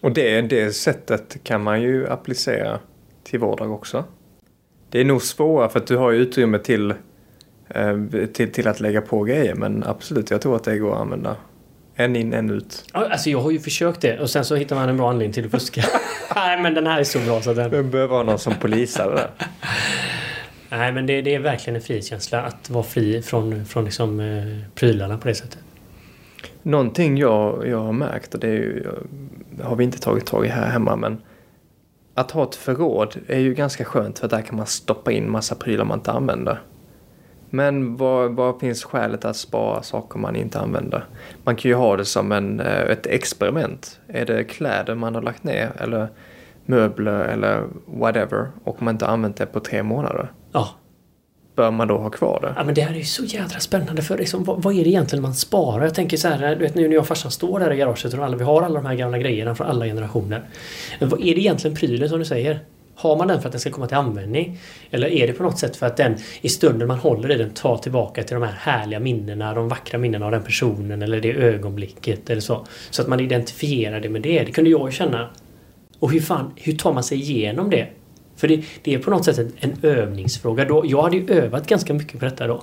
Och 0.00 0.12
det, 0.12 0.40
det 0.40 0.72
sättet 0.72 1.36
kan 1.44 1.62
man 1.62 1.82
ju 1.82 2.08
applicera 2.08 2.78
till 3.24 3.40
vardag 3.40 3.72
också. 3.72 4.04
Det 4.90 5.00
är 5.00 5.04
nog 5.04 5.22
svårare 5.22 5.68
för 5.68 5.80
att 5.80 5.86
du 5.86 5.96
har 5.96 6.10
ju 6.10 6.18
utrymme 6.18 6.58
till, 6.58 6.94
eh, 7.68 7.96
till, 8.32 8.52
till 8.52 8.68
att 8.68 8.80
lägga 8.80 9.00
på 9.00 9.22
grejer 9.22 9.54
men 9.54 9.84
absolut, 9.84 10.30
jag 10.30 10.40
tror 10.40 10.56
att 10.56 10.64
det 10.64 10.78
går 10.78 10.94
att 10.94 11.00
använda. 11.00 11.36
En 11.94 12.16
in, 12.16 12.32
en 12.32 12.50
ut. 12.50 12.84
Alltså 12.92 13.30
jag 13.30 13.40
har 13.40 13.50
ju 13.50 13.58
försökt 13.58 14.00
det 14.00 14.20
och 14.20 14.30
sen 14.30 14.44
så 14.44 14.56
hittar 14.56 14.76
man 14.76 14.88
en 14.88 14.96
bra 14.96 15.10
anledning 15.10 15.32
till 15.32 15.44
att 15.44 15.50
fuska. 15.50 15.84
Nej 16.34 16.62
men 16.62 16.74
den 16.74 16.86
här 16.86 17.00
är 17.00 17.04
så 17.04 17.18
bra 17.18 17.40
så 17.42 17.52
den... 17.54 17.70
Du 17.70 17.82
behöver 17.82 18.16
ha 18.16 18.22
någon 18.22 18.38
som 18.38 18.54
polisar 18.54 19.10
det 19.10 19.14
där. 19.14 19.30
Nej 20.68 20.92
men 20.92 21.06
det, 21.06 21.22
det, 21.22 21.34
är 21.34 21.38
verkligen 21.38 21.76
en 21.76 21.82
frihetskänsla 21.82 22.42
att 22.42 22.70
vara 22.70 22.84
fri 22.84 23.22
från, 23.22 23.64
från 23.64 23.84
liksom, 23.84 24.20
eh, 24.20 24.58
prylarna 24.74 25.18
på 25.18 25.28
det 25.28 25.34
sättet. 25.34 25.58
Någonting 26.62 27.18
jag, 27.18 27.68
jag 27.68 27.78
har 27.78 27.92
märkt 27.92 28.34
och 28.34 28.40
det 28.40 28.48
är 28.48 28.52
ju, 28.52 28.86
har 29.62 29.76
vi 29.76 29.84
inte 29.84 30.00
tagit 30.00 30.26
tag 30.26 30.46
i 30.46 30.48
här 30.48 30.70
hemma 30.70 30.96
men 30.96 31.22
att 32.14 32.30
ha 32.30 32.44
ett 32.44 32.54
förråd 32.54 33.16
är 33.26 33.38
ju 33.38 33.54
ganska 33.54 33.84
skönt 33.84 34.18
för 34.18 34.28
där 34.28 34.42
kan 34.42 34.56
man 34.56 34.66
stoppa 34.66 35.12
in 35.12 35.30
massa 35.30 35.54
prylar 35.54 35.84
man 35.84 35.98
inte 35.98 36.12
använder. 36.12 36.60
Men 37.50 37.96
vad, 37.96 38.34
vad 38.34 38.60
finns 38.60 38.84
skälet 38.84 39.24
att 39.24 39.36
spara 39.36 39.82
saker 39.82 40.18
man 40.18 40.36
inte 40.36 40.60
använder? 40.60 41.04
Man 41.44 41.56
kan 41.56 41.68
ju 41.68 41.74
ha 41.74 41.96
det 41.96 42.04
som 42.04 42.32
en, 42.32 42.60
eh, 42.60 42.82
ett 42.82 43.06
experiment. 43.06 44.00
Är 44.08 44.26
det 44.26 44.44
kläder 44.44 44.94
man 44.94 45.14
har 45.14 45.22
lagt 45.22 45.44
ner 45.44 45.70
eller 45.78 46.08
möbler 46.64 47.24
eller 47.24 47.64
whatever 47.86 48.48
och 48.64 48.82
man 48.82 48.94
inte 48.94 49.06
använt 49.06 49.36
det 49.36 49.46
på 49.46 49.60
tre 49.60 49.82
månader? 49.82 50.32
Ja. 50.56 50.68
Bör 51.56 51.70
man 51.70 51.88
då 51.88 51.98
ha 51.98 52.10
kvar 52.10 52.40
det? 52.42 52.52
Ja 52.56 52.64
men 52.64 52.74
det 52.74 52.80
här 52.80 52.94
är 52.94 52.98
ju 52.98 53.04
så 53.04 53.24
jädra 53.24 53.60
spännande 53.60 54.02
för 54.02 54.18
liksom, 54.18 54.44
vad, 54.44 54.62
vad 54.62 54.74
är 54.78 54.84
det 54.84 54.90
egentligen 54.90 55.22
man 55.22 55.34
sparar? 55.34 55.84
Jag 55.84 55.94
tänker 55.94 56.16
så 56.16 56.28
här, 56.28 56.56
du 56.56 56.62
vet 56.62 56.74
nu 56.74 56.88
när 56.88 56.94
jag 56.94 57.00
och 57.00 57.06
farsan 57.06 57.30
står 57.30 57.60
där 57.60 57.72
i 57.72 57.76
garaget 57.76 58.14
och 58.14 58.24
alla, 58.24 58.36
vi 58.36 58.44
har 58.44 58.62
alla 58.62 58.74
de 58.74 58.86
här 58.86 58.94
gamla 58.94 59.18
grejerna 59.18 59.54
från 59.54 59.66
alla 59.66 59.84
generationer. 59.84 60.42
Men 61.00 61.08
vad 61.08 61.20
är 61.20 61.34
det 61.34 61.40
egentligen 61.40 61.76
prylen 61.76 62.08
som 62.08 62.18
du 62.18 62.24
säger? 62.24 62.60
Har 62.94 63.16
man 63.16 63.28
den 63.28 63.40
för 63.40 63.48
att 63.48 63.52
den 63.52 63.60
ska 63.60 63.70
komma 63.70 63.86
till 63.86 63.96
användning? 63.96 64.58
Eller 64.90 65.08
är 65.08 65.26
det 65.26 65.32
på 65.32 65.42
något 65.42 65.58
sätt 65.58 65.76
för 65.76 65.86
att 65.86 65.96
den 65.96 66.16
i 66.40 66.48
stunden 66.48 66.88
man 66.88 66.98
håller 66.98 67.30
i 67.30 67.36
den 67.36 67.50
tar 67.50 67.78
tillbaka 67.78 68.22
till 68.22 68.34
de 68.34 68.42
här 68.42 68.54
härliga 68.58 69.00
minnena, 69.00 69.54
de 69.54 69.68
vackra 69.68 69.98
minnena 69.98 70.26
av 70.26 70.32
den 70.32 70.42
personen 70.42 71.02
eller 71.02 71.20
det 71.20 71.32
ögonblicket 71.32 72.30
eller 72.30 72.40
så. 72.40 72.66
Så 72.90 73.02
att 73.02 73.08
man 73.08 73.20
identifierar 73.20 74.00
det 74.00 74.08
med 74.08 74.22
det. 74.22 74.44
Det 74.44 74.52
kunde 74.52 74.70
jag 74.70 74.92
känna. 74.92 75.30
Och 75.98 76.12
hur 76.12 76.20
fan, 76.20 76.52
hur 76.56 76.72
tar 76.72 76.92
man 76.92 77.02
sig 77.02 77.18
igenom 77.18 77.70
det? 77.70 77.88
För 78.36 78.48
det, 78.48 78.64
det 78.82 78.94
är 78.94 78.98
på 78.98 79.10
något 79.10 79.24
sätt 79.24 79.38
en, 79.38 79.52
en 79.60 79.76
övningsfråga. 79.82 80.64
Då, 80.64 80.82
jag 80.86 81.02
hade 81.02 81.16
ju 81.16 81.30
övat 81.30 81.66
ganska 81.66 81.94
mycket 81.94 82.20
på 82.20 82.24
detta 82.24 82.46
då. 82.46 82.62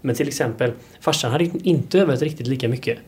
Men 0.00 0.14
till 0.14 0.28
exempel, 0.28 0.72
farsan 1.00 1.30
hade 1.30 1.44
inte 1.44 2.00
övat 2.00 2.22
riktigt 2.22 2.46
lika 2.46 2.68
mycket. 2.68 2.98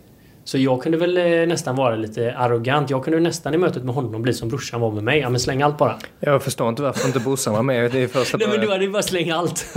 Så 0.45 0.59
jag 0.59 0.83
kunde 0.83 0.99
väl 0.99 1.17
eh, 1.17 1.47
nästan 1.47 1.77
vara 1.77 1.97
lite 1.97 2.35
arrogant. 2.37 2.91
Jag 2.91 3.05
kunde 3.05 3.21
nästan 3.21 3.55
i 3.55 3.59
mötet 3.59 3.85
med 3.85 3.95
honom 3.95 4.23
bli 4.23 4.33
som 4.33 4.49
brorsan 4.49 4.81
var 4.81 4.91
med 4.91 5.05
mig. 5.05 5.21
Ja 5.21 5.31
men 5.31 5.41
släng 5.41 5.63
allt 5.63 5.79
bara. 5.79 5.99
Jag 6.21 6.43
förstår 6.43 6.69
inte 6.69 6.83
varför 6.83 7.07
inte 7.07 7.21
brorsan 7.21 7.55
var 7.55 7.63
med. 7.63 7.93
Det 7.93 8.03
är 8.03 8.09
första 8.09 8.37
Nej 8.41 8.49
men 8.49 8.61
du 8.61 8.71
hade 8.71 8.85
ju 8.85 8.91
bara 8.91 9.03
slänga 9.03 9.37
allt. 9.37 9.59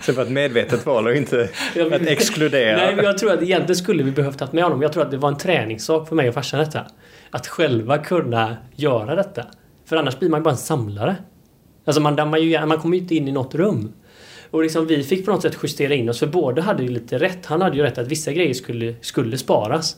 Så 0.00 0.12
det 0.12 0.16
var 0.16 0.24
ett 0.24 0.30
medvetet 0.30 0.86
val 0.86 1.06
och 1.06 1.14
inte 1.16 1.48
att 1.92 2.06
exkludera. 2.06 2.76
Nej 2.76 2.96
men 2.96 3.04
jag 3.04 3.18
tror 3.18 3.32
att 3.32 3.42
egentligen 3.42 3.76
skulle 3.76 4.02
vi 4.02 4.10
behövt 4.10 4.40
ha 4.40 4.48
med 4.52 4.64
honom. 4.64 4.82
Jag 4.82 4.92
tror 4.92 5.02
att 5.02 5.10
det 5.10 5.16
var 5.16 5.28
en 5.28 5.38
träningssak 5.38 6.08
för 6.08 6.16
mig 6.16 6.28
och 6.28 6.34
farsan 6.34 6.60
detta. 6.60 6.86
Att 7.30 7.46
själva 7.46 7.98
kunna 7.98 8.56
göra 8.76 9.14
detta. 9.14 9.46
För 9.90 9.96
annars 9.96 10.18
blir 10.18 10.28
man 10.28 10.40
ju 10.40 10.44
bara 10.44 10.50
en 10.50 10.56
samlare. 10.56 11.16
Alltså 11.84 12.00
man 12.00 12.16
dammar 12.16 12.38
ju 12.38 12.66
man 12.66 12.78
kommer 12.78 12.96
ju 12.96 13.02
inte 13.02 13.14
in 13.14 13.28
i 13.28 13.32
något 13.32 13.54
rum. 13.54 13.92
Och 14.50 14.62
liksom 14.62 14.86
vi 14.86 15.02
fick 15.02 15.24
på 15.24 15.30
något 15.30 15.42
sätt 15.42 15.56
justera 15.62 15.94
in 15.94 16.08
oss 16.08 16.18
för 16.18 16.26
båda 16.26 16.62
hade 16.62 16.82
ju 16.82 16.88
lite 16.88 17.18
rätt. 17.18 17.46
Han 17.46 17.62
hade 17.62 17.76
ju 17.76 17.82
rätt 17.82 17.98
att 17.98 18.08
vissa 18.08 18.32
grejer 18.32 18.54
skulle, 18.54 18.94
skulle 19.00 19.38
sparas. 19.38 19.96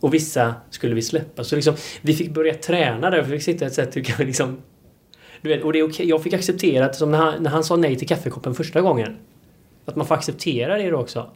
Och 0.00 0.14
vissa 0.14 0.54
skulle 0.70 0.94
vi 0.94 1.02
släppa. 1.02 1.44
Så 1.44 1.54
liksom, 1.54 1.74
vi 2.02 2.14
fick 2.14 2.30
börja 2.30 2.54
träna 2.54 3.10
där. 3.10 3.22
Vi 3.22 3.30
fick 3.30 3.42
sitta 3.42 3.66
ett 3.66 3.74
sätt 3.74 3.96
hur 3.96 4.02
kan 4.02 4.16
vi 4.18 4.24
liksom... 4.24 4.62
Du 5.42 5.48
vet, 5.48 5.64
och 5.64 5.72
det 5.72 5.78
är 5.78 5.88
okej. 5.88 6.08
Jag 6.08 6.22
fick 6.22 6.32
acceptera 6.32 6.84
att 6.84 6.96
som 6.96 7.10
när 7.10 7.18
han, 7.18 7.42
när 7.42 7.50
han 7.50 7.64
sa 7.64 7.76
nej 7.76 7.96
till 7.96 8.08
kaffekoppen 8.08 8.54
första 8.54 8.80
gången. 8.80 9.16
Att 9.84 9.96
man 9.96 10.06
får 10.06 10.14
acceptera 10.14 10.78
det 10.78 10.90
då 10.90 10.98
också. 10.98 11.30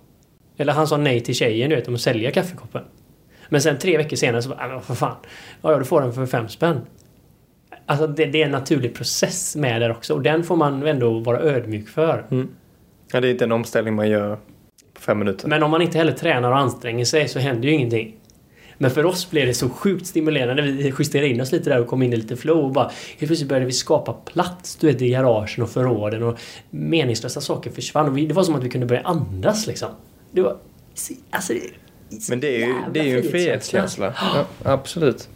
Eller 0.56 0.72
han 0.72 0.86
sa 0.86 0.96
nej 0.96 1.20
till 1.20 1.34
tjejen 1.34 1.70
du 1.70 1.76
vet 1.76 1.88
om 1.88 1.94
att 1.94 2.00
sälja 2.00 2.30
kaffekoppen. 2.30 2.82
Men 3.48 3.62
sen 3.62 3.78
tre 3.78 3.96
veckor 3.96 4.16
senare 4.16 4.42
så 4.42 4.48
bara, 4.48 4.64
äh, 4.64 4.70
men 4.70 4.82
för 4.82 4.94
fan. 4.94 5.16
Ja, 5.62 5.78
du 5.78 5.84
får 5.84 6.00
den 6.00 6.12
för 6.12 6.26
fem 6.26 6.48
spänn. 6.48 6.80
Alltså 7.88 8.06
det, 8.06 8.26
det, 8.26 8.42
är 8.42 8.46
en 8.46 8.52
naturlig 8.52 8.94
process 8.94 9.56
med 9.56 9.80
det 9.80 9.90
också 9.90 10.14
och 10.14 10.22
den 10.22 10.44
får 10.44 10.56
man 10.56 10.86
ändå 10.86 11.18
vara 11.18 11.40
ödmjuk 11.40 11.88
för. 11.88 12.26
Mm. 12.30 12.48
Ja, 13.12 13.20
det 13.20 13.28
är 13.28 13.30
inte 13.30 13.44
en 13.44 13.52
omställning 13.52 13.94
man 13.94 14.08
gör 14.08 14.38
på 14.94 15.00
fem 15.00 15.18
minuter. 15.18 15.48
Men 15.48 15.62
om 15.62 15.70
man 15.70 15.82
inte 15.82 15.98
heller 15.98 16.12
tränar 16.12 16.50
och 16.50 16.58
anstränger 16.58 17.04
sig 17.04 17.28
så 17.28 17.38
händer 17.38 17.68
ju 17.68 17.74
ingenting. 17.74 18.14
Men 18.78 18.90
för 18.90 19.06
oss 19.06 19.30
blev 19.30 19.46
det 19.46 19.54
så 19.54 19.68
sjukt 19.68 20.06
stimulerande 20.06 20.62
vi 20.62 20.92
justerade 20.98 21.28
in 21.28 21.40
oss 21.40 21.52
lite 21.52 21.70
där 21.70 21.80
och 21.80 21.86
kom 21.86 22.02
in 22.02 22.12
i 22.12 22.16
lite 22.16 22.36
flow 22.36 22.64
och 22.64 22.72
bara 22.72 22.90
helt 23.18 23.28
plötsligt 23.28 23.48
började 23.48 23.66
vi 23.66 23.72
skapa 23.72 24.12
plats 24.12 24.76
du 24.76 24.86
vet, 24.86 25.02
i 25.02 25.10
garagen 25.10 25.62
och 25.62 25.70
förråden 25.70 26.22
och 26.22 26.38
meningslösa 26.70 27.40
saker 27.40 27.70
försvann 27.70 28.08
och 28.08 28.18
vi, 28.18 28.26
det 28.26 28.34
var 28.34 28.42
som 28.42 28.54
att 28.54 28.64
vi 28.64 28.68
kunde 28.68 28.86
börja 28.86 29.02
andas 29.02 29.66
liksom. 29.66 29.88
Det 30.30 30.40
var... 30.40 30.56
Alltså, 31.30 31.52
Men 32.30 32.40
det 32.40 32.62
är 32.62 32.66
ju, 32.66 32.74
det 32.92 33.00
är 33.00 33.04
ju 33.04 33.16
en 33.16 33.30
frihetskänsla. 33.30 34.14
Ja, 34.34 34.46
absolut. 34.62 35.28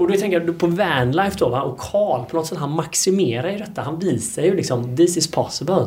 Och 0.00 0.08
då 0.08 0.14
tänker 0.14 0.40
jag 0.40 0.58
på 0.58 0.66
Vanlife 0.66 1.36
då 1.38 1.48
va? 1.48 1.62
och 1.62 1.78
Carl 1.78 2.24
på 2.24 2.36
något 2.36 2.46
sätt 2.46 2.58
han 2.58 2.70
maximerar 2.70 3.50
ju 3.50 3.58
detta. 3.58 3.82
Han 3.82 3.98
visar 3.98 4.42
ju 4.42 4.54
liksom 4.54 4.96
this 4.96 5.16
is 5.16 5.30
possible. 5.30 5.86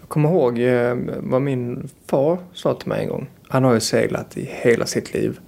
Jag 0.00 0.08
kommer 0.08 0.28
ihåg 0.28 0.58
eh, 0.58 0.96
vad 1.18 1.42
min 1.42 1.88
far 2.06 2.38
sa 2.52 2.74
till 2.74 2.88
mig 2.88 3.02
en 3.02 3.08
gång. 3.08 3.30
Han 3.48 3.64
har 3.64 3.74
ju 3.74 3.80
seglat 3.80 4.36
i 4.36 4.50
hela 4.52 4.86
sitt 4.86 5.14
liv. 5.14 5.38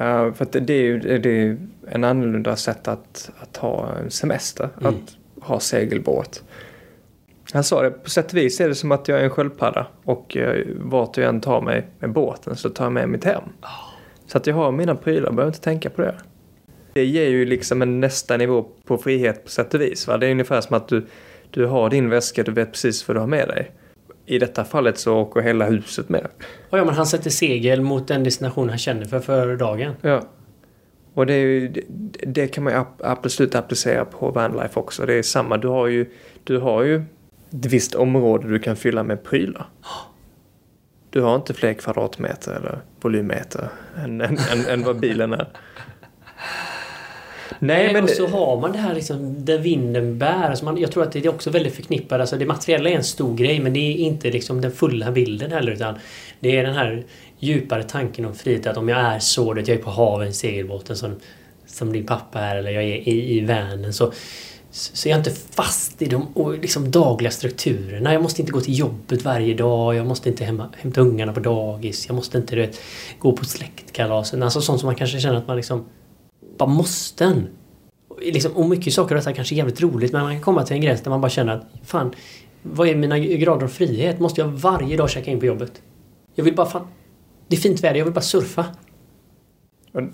Uh, 0.00 0.32
för 0.32 0.42
att 0.42 0.52
det 0.52 0.72
är 0.72 0.82
ju 0.82 1.18
det 1.18 1.30
är 1.30 1.58
en 1.88 2.04
annorlunda 2.04 2.56
sätt 2.56 2.88
att, 2.88 3.30
att 3.40 3.56
ha 3.56 3.88
semester. 4.08 4.68
Mm. 4.80 4.94
Att 4.94 5.16
ha 5.44 5.60
segelbåt. 5.60 6.42
Han 7.52 7.64
sa 7.64 7.82
det, 7.82 7.90
på 7.90 8.10
sätt 8.10 8.32
och 8.32 8.36
vis 8.36 8.60
är 8.60 8.68
det 8.68 8.74
som 8.74 8.92
att 8.92 9.08
jag 9.08 9.20
är 9.20 9.24
en 9.24 9.30
sköldpadda 9.30 9.86
och 10.04 10.36
uh, 10.36 10.64
vart 10.76 11.16
jag 11.16 11.28
än 11.28 11.40
tar 11.40 11.60
mig 11.60 11.86
med 11.98 12.12
båten 12.12 12.56
så 12.56 12.68
tar 12.68 12.84
jag 12.84 12.92
med 12.92 13.08
mitt 13.08 13.24
hem. 13.24 13.42
Oh. 13.62 13.68
Så 14.26 14.38
att 14.38 14.46
jag 14.46 14.54
har 14.54 14.72
mina 14.72 14.94
prylar, 14.94 15.30
behöver 15.30 15.50
inte 15.50 15.60
tänka 15.60 15.90
på 15.90 16.02
det 16.02 16.14
det 16.92 17.04
ger 17.04 17.28
ju 17.28 17.44
liksom 17.44 17.82
en 17.82 18.00
nästa 18.00 18.36
nivå 18.36 18.66
på 18.84 18.98
frihet 18.98 19.44
på 19.44 19.50
sätt 19.50 19.74
och 19.74 19.80
vis. 19.80 20.06
Va? 20.06 20.16
Det 20.16 20.26
är 20.26 20.30
ungefär 20.30 20.60
som 20.60 20.76
att 20.76 20.88
du, 20.88 21.06
du 21.50 21.66
har 21.66 21.90
din 21.90 22.10
väska, 22.10 22.42
du 22.42 22.52
vet 22.52 22.72
precis 22.72 23.08
vad 23.08 23.16
du 23.16 23.20
har 23.20 23.26
med 23.26 23.48
dig. 23.48 23.70
I 24.26 24.38
detta 24.38 24.64
fallet 24.64 24.98
så 24.98 25.16
åker 25.16 25.40
hela 25.40 25.66
huset 25.66 26.08
med. 26.08 26.26
Ja, 26.70 26.84
men 26.84 26.94
han 26.94 27.06
sätter 27.06 27.30
segel 27.30 27.80
mot 27.80 28.08
den 28.08 28.24
destination 28.24 28.68
han 28.68 28.78
känner 28.78 29.04
för 29.04 29.20
för 29.20 29.56
dagen. 29.56 29.92
Ja. 30.00 30.22
Och 31.14 31.26
det, 31.26 31.38
ju, 31.38 31.68
det, 31.68 31.82
det, 32.26 32.48
kan 32.48 32.64
man 32.64 32.72
ju 32.72 32.84
absolut 33.04 33.54
applicera 33.54 34.04
på 34.04 34.30
vanlife 34.30 34.80
också. 34.80 35.06
Det 35.06 35.14
är 35.14 35.22
samma, 35.22 35.56
du 35.56 35.68
har 35.68 35.86
ju, 35.86 36.06
du 36.44 36.58
har 36.58 36.82
ju 36.82 36.96
ett 37.50 37.66
visst 37.66 37.94
område 37.94 38.48
du 38.48 38.58
kan 38.58 38.76
fylla 38.76 39.02
med 39.02 39.24
prylar. 39.24 39.66
Du 41.10 41.20
har 41.20 41.36
inte 41.36 41.54
fler 41.54 41.74
kvadratmeter 41.74 42.52
eller 42.52 42.78
volymmeter 43.00 43.68
än, 43.96 44.20
än, 44.20 44.38
än, 44.52 44.66
än 44.68 44.82
vad 44.82 45.00
bilen 45.00 45.32
är. 45.32 45.48
Nej, 47.58 47.92
men... 47.92 48.04
Och 48.04 48.10
så 48.10 48.26
har 48.26 48.60
man 48.60 48.72
det 48.72 48.78
här 48.78 48.94
liksom 48.94 49.44
där 49.44 49.58
vinden 49.58 50.18
bär. 50.18 50.50
Alltså 50.50 50.64
man, 50.64 50.76
jag 50.76 50.92
tror 50.92 51.02
att 51.02 51.12
det 51.12 51.24
är 51.24 51.28
också 51.28 51.50
väldigt 51.50 51.74
förknippat. 51.74 52.20
Alltså 52.20 52.36
det 52.36 52.46
materiella 52.46 52.90
är 52.90 52.94
en 52.94 53.04
stor 53.04 53.36
grej 53.36 53.60
men 53.60 53.72
det 53.72 53.80
är 53.80 53.96
inte 53.96 54.30
liksom 54.30 54.60
den 54.60 54.72
fulla 54.72 55.10
bilden 55.10 55.52
heller. 55.52 55.72
Utan 55.72 55.94
det 56.40 56.56
är 56.56 56.64
den 56.64 56.74
här 56.74 57.04
djupare 57.38 57.82
tanken 57.82 58.24
om 58.24 58.34
frihet. 58.34 58.66
Att 58.66 58.76
om 58.76 58.88
jag 58.88 58.98
är 58.98 59.18
så, 59.18 59.50
att 59.52 59.68
jag 59.68 59.78
är 59.78 59.82
på 59.82 59.90
haven, 59.90 60.34
segelbåten 60.34 60.96
som, 60.96 61.16
som 61.66 61.92
din 61.92 62.06
pappa 62.06 62.40
är 62.40 62.56
eller 62.56 62.70
jag 62.70 62.82
är 62.82 63.08
i, 63.08 63.38
i 63.38 63.40
vanen. 63.40 63.92
Så, 63.92 64.12
så 64.70 65.08
är 65.08 65.10
jag 65.10 65.20
inte 65.20 65.30
fast 65.30 66.02
i 66.02 66.06
de 66.06 66.26
liksom, 66.62 66.90
dagliga 66.90 67.30
strukturerna. 67.30 68.12
Jag 68.12 68.22
måste 68.22 68.42
inte 68.42 68.52
gå 68.52 68.60
till 68.60 68.78
jobbet 68.78 69.24
varje 69.24 69.54
dag. 69.54 69.94
Jag 69.94 70.06
måste 70.06 70.28
inte 70.28 70.44
hämta, 70.44 70.68
hämta 70.76 71.00
ungarna 71.00 71.32
på 71.32 71.40
dagis. 71.40 72.06
Jag 72.08 72.14
måste 72.14 72.38
inte 72.38 72.56
vet, 72.56 72.80
gå 73.18 73.32
på 73.32 73.44
släktkalasen. 73.44 74.42
Alltså 74.42 74.60
sånt 74.60 74.80
som 74.80 74.86
man 74.86 74.94
kanske 74.94 75.20
känner 75.20 75.38
att 75.38 75.46
man 75.46 75.56
liksom 75.56 75.84
bara 76.58 76.68
måsten. 76.68 77.48
Liksom, 78.20 78.52
och 78.52 78.68
mycket 78.68 78.92
saker 78.92 79.14
och 79.14 79.18
detta 79.18 79.32
kanske 79.32 79.54
är 79.54 79.56
jävligt 79.56 79.80
roligt 79.80 80.12
men 80.12 80.22
man 80.22 80.32
kan 80.32 80.42
komma 80.42 80.62
till 80.62 80.76
en 80.76 80.82
gräns 80.82 81.02
där 81.02 81.10
man 81.10 81.20
bara 81.20 81.30
känner 81.30 81.56
att 81.56 81.66
fan, 81.84 82.14
vad 82.62 82.88
är 82.88 82.94
mina 82.94 83.18
grader 83.18 83.64
av 83.64 83.68
frihet? 83.68 84.20
Måste 84.20 84.40
jag 84.40 84.48
varje 84.48 84.96
dag 84.96 85.10
checka 85.10 85.30
in 85.30 85.40
på 85.40 85.46
jobbet? 85.46 85.82
Jag 86.34 86.44
vill 86.44 86.54
bara 86.54 86.66
fan... 86.66 86.86
det 87.48 87.56
är 87.56 87.60
fint 87.60 87.84
väder, 87.84 87.98
jag 87.98 88.04
vill 88.04 88.14
bara 88.14 88.20
surfa. 88.20 88.64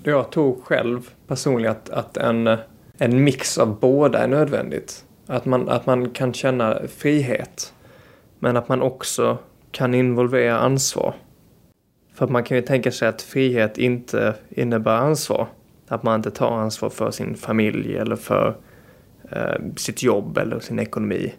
Jag 0.02 0.30
tror 0.30 0.60
själv 0.64 1.08
personligen 1.26 1.72
att, 1.72 1.90
att 1.90 2.16
en, 2.16 2.56
en 2.98 3.24
mix 3.24 3.58
av 3.58 3.80
båda 3.80 4.18
är 4.18 4.28
nödvändigt. 4.28 5.04
Att 5.26 5.44
man, 5.44 5.68
att 5.68 5.86
man 5.86 6.10
kan 6.10 6.32
känna 6.32 6.78
frihet. 6.96 7.74
Men 8.38 8.56
att 8.56 8.68
man 8.68 8.82
också 8.82 9.38
kan 9.70 9.94
involvera 9.94 10.58
ansvar. 10.58 11.14
För 12.14 12.24
att 12.24 12.30
man 12.30 12.44
kan 12.44 12.56
ju 12.56 12.62
tänka 12.62 12.92
sig 12.92 13.08
att 13.08 13.22
frihet 13.22 13.78
inte 13.78 14.34
innebär 14.50 14.96
ansvar. 14.96 15.48
Att 15.88 16.02
man 16.02 16.14
inte 16.16 16.30
tar 16.30 16.50
ansvar 16.50 16.90
för 16.90 17.10
sin 17.10 17.34
familj 17.34 17.96
eller 17.96 18.16
för 18.16 18.56
eh, 19.32 19.54
sitt 19.76 20.02
jobb 20.02 20.38
eller 20.38 20.60
sin 20.60 20.78
ekonomi. 20.78 21.34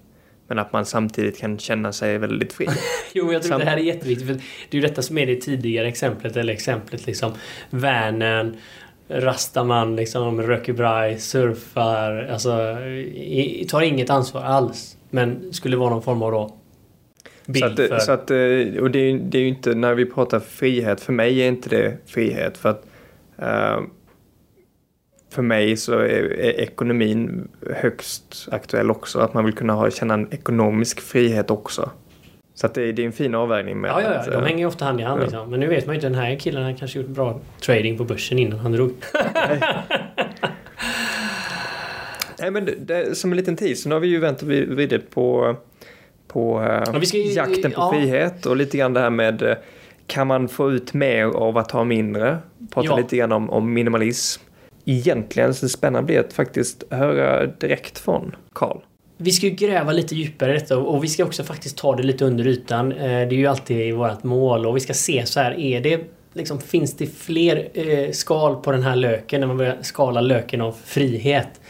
Men 0.48 0.60
att 0.60 0.74
man 0.74 0.86
samtidigt 0.86 1.38
kan 1.40 1.58
känna 1.58 1.92
sig 1.92 2.18
väldigt 2.18 2.54
fri. 2.54 2.68
Jo, 3.14 3.34
jag 3.34 3.42
tror 3.44 3.50
Sam- 3.52 3.60
det 3.60 3.66
här 3.66 3.78
är 3.78 3.82
jätteviktigt. 3.82 4.28
För 4.28 4.34
det 4.34 4.78
är 4.78 4.82
ju 4.82 4.88
detta 4.88 5.02
som 5.02 5.18
är 5.18 5.26
det 5.26 5.36
tidigare 5.36 5.88
exemplet. 5.88 6.38
Eller 6.38 6.54
exemplet 6.54 7.06
liksom 7.06 7.32
Vänern, 7.70 8.56
Rastaman, 9.08 9.96
liksom, 9.96 10.42
röker 10.42 10.74
braj, 10.74 11.20
surfar. 11.20 12.30
Alltså, 12.32 12.80
i, 12.82 13.68
tar 13.70 13.82
inget 13.82 14.10
ansvar 14.10 14.42
alls. 14.42 14.98
Men 15.10 15.54
skulle 15.54 15.78
vara 15.78 15.90
någon 15.90 16.02
form 16.04 16.22
av 16.22 16.32
då 16.32 16.56
Så 17.60 17.66
att, 17.66 17.76
för... 17.76 18.00
så 18.00 18.12
att, 18.12 18.32
eh, 18.32 18.82
och 18.84 18.92
det 18.92 19.00
är, 19.00 19.36
ju- 19.36 19.48
inte, 19.48 19.76
när 19.76 19.94
vi 19.94 20.06
pratar 20.06 20.40
frihet, 20.40 21.02
för 21.02 21.14
mig 21.14 21.40
är 21.42 21.48
inte 21.48 21.70
det 21.70 21.98
frihet. 22.06 22.58
För 22.58 22.70
att 22.70 22.86
eh, 23.38 23.80
för 25.36 25.42
mig 25.42 25.78
så 25.78 25.94
är, 25.94 26.40
är 26.40 26.60
ekonomin 26.60 27.48
högst 27.76 28.48
aktuell 28.52 28.92
också. 28.92 29.20
Att 29.20 29.34
man 29.34 29.46
vill 29.46 29.54
kunna 29.54 29.74
ha, 29.74 29.92
känna 29.92 30.14
en 30.14 30.34
ekonomisk 30.34 31.02
frihet 31.02 31.52
också. 31.52 31.90
Så 32.54 32.66
att 32.66 32.74
det, 32.74 32.82
är- 32.90 32.94
det 32.94 33.02
är 33.02 33.06
en 33.06 33.12
fin 33.12 33.36
avvägning 33.36 33.78
med 33.82 33.90
Ja, 33.92 34.02
ja, 34.02 34.14
ja. 34.14 34.32
De 34.32 34.36
eh, 34.36 34.42
hänger 34.42 34.60
ju 34.60 34.66
ofta 34.66 34.86
hand 34.86 35.00
i 35.00 35.04
hand. 35.04 35.20
ja. 35.22 35.24
Liksom. 35.24 35.50
Men 35.50 35.60
nu 35.60 35.68
vet 35.68 35.86
man 35.86 35.94
ju 35.96 35.98
inte. 35.98 36.08
Den 36.10 36.16
här 36.20 36.36
killen 36.36 36.64
har 36.64 36.74
kanske 36.74 37.00
gjort 37.00 37.08
bra 37.08 37.40
trading 37.66 37.98
på 37.98 38.04
börsen 38.04 38.40
innan 38.40 38.60
han 38.60 38.72
drog. 38.72 38.92
Nej, 42.40 42.52
men 42.52 42.66
det, 42.66 42.76
det, 42.80 43.16
som 43.18 43.32
en 43.32 43.38
liten 43.38 43.56
teaser, 43.56 43.90
nu 43.90 43.96
har 43.96 44.00
vi 44.00 44.08
ju 44.08 44.20
vänt 44.20 44.44
vridit 44.44 45.10
på, 45.12 45.56
på 46.28 46.62
eh, 46.94 47.02
ska 47.02 47.18
jakten 47.18 47.72
på 47.72 47.82
ja. 47.82 47.92
frihet 47.92 48.46
och 48.46 48.56
lite 48.56 48.78
grann 48.78 48.94
det 48.94 49.00
här 49.00 49.10
med 49.10 49.42
eh, 49.42 49.56
kan 50.08 50.28
man 50.28 50.48
få 50.48 50.72
ut 50.72 50.94
mer 50.94 51.26
av 51.26 51.58
att 51.58 51.72
ha 51.72 51.84
mindre? 51.84 52.38
Prata 52.74 52.88
Ja. 52.88 52.98
lite 52.98 53.18
grann 53.18 53.32
om, 53.32 53.50
om 53.50 53.74
minimalism. 53.74 54.42
Egentligen 54.86 55.54
så 55.54 55.70
spännande 55.70 56.06
blir 56.06 56.20
att 56.20 56.34
faktiskt 56.34 56.84
höra 56.90 57.46
direkt 57.46 57.98
från 57.98 58.36
Karl. 58.54 58.78
Vi 59.18 59.32
ska 59.32 59.48
ju 59.48 59.54
gräva 59.54 59.92
lite 59.92 60.16
djupare 60.16 60.52
i 60.52 60.54
detta 60.54 60.78
och 60.78 61.04
vi 61.04 61.08
ska 61.08 61.26
också 61.26 61.44
faktiskt 61.44 61.78
ta 61.78 61.96
det 61.96 62.04
lite 62.04 62.26
under 62.26 62.48
ytan. 62.48 62.92
Eh, 62.92 62.98
det 62.98 63.08
är 63.08 63.34
ju 63.34 63.48
alltid 63.48 63.94
vårt 63.94 64.24
mål 64.24 64.66
och 64.66 64.76
vi 64.76 64.80
ska 64.80 64.94
se 64.94 65.26
så 65.26 65.40
här, 65.40 65.60
är 65.60 65.82
det 65.82 66.02
liksom, 66.34 66.62
finns 66.62 66.94
det 66.94 67.08
fler 67.08 67.70
eh, 67.74 68.12
skal 68.12 68.56
på 68.56 68.72
den 68.72 68.84
här 68.84 68.96
löken 68.96 69.40
när 69.40 69.48
man 69.48 69.58
börjar 69.58 69.78
skala 69.82 70.22
löken 70.22 70.62
av 70.62 70.76
frihet? 70.86 71.62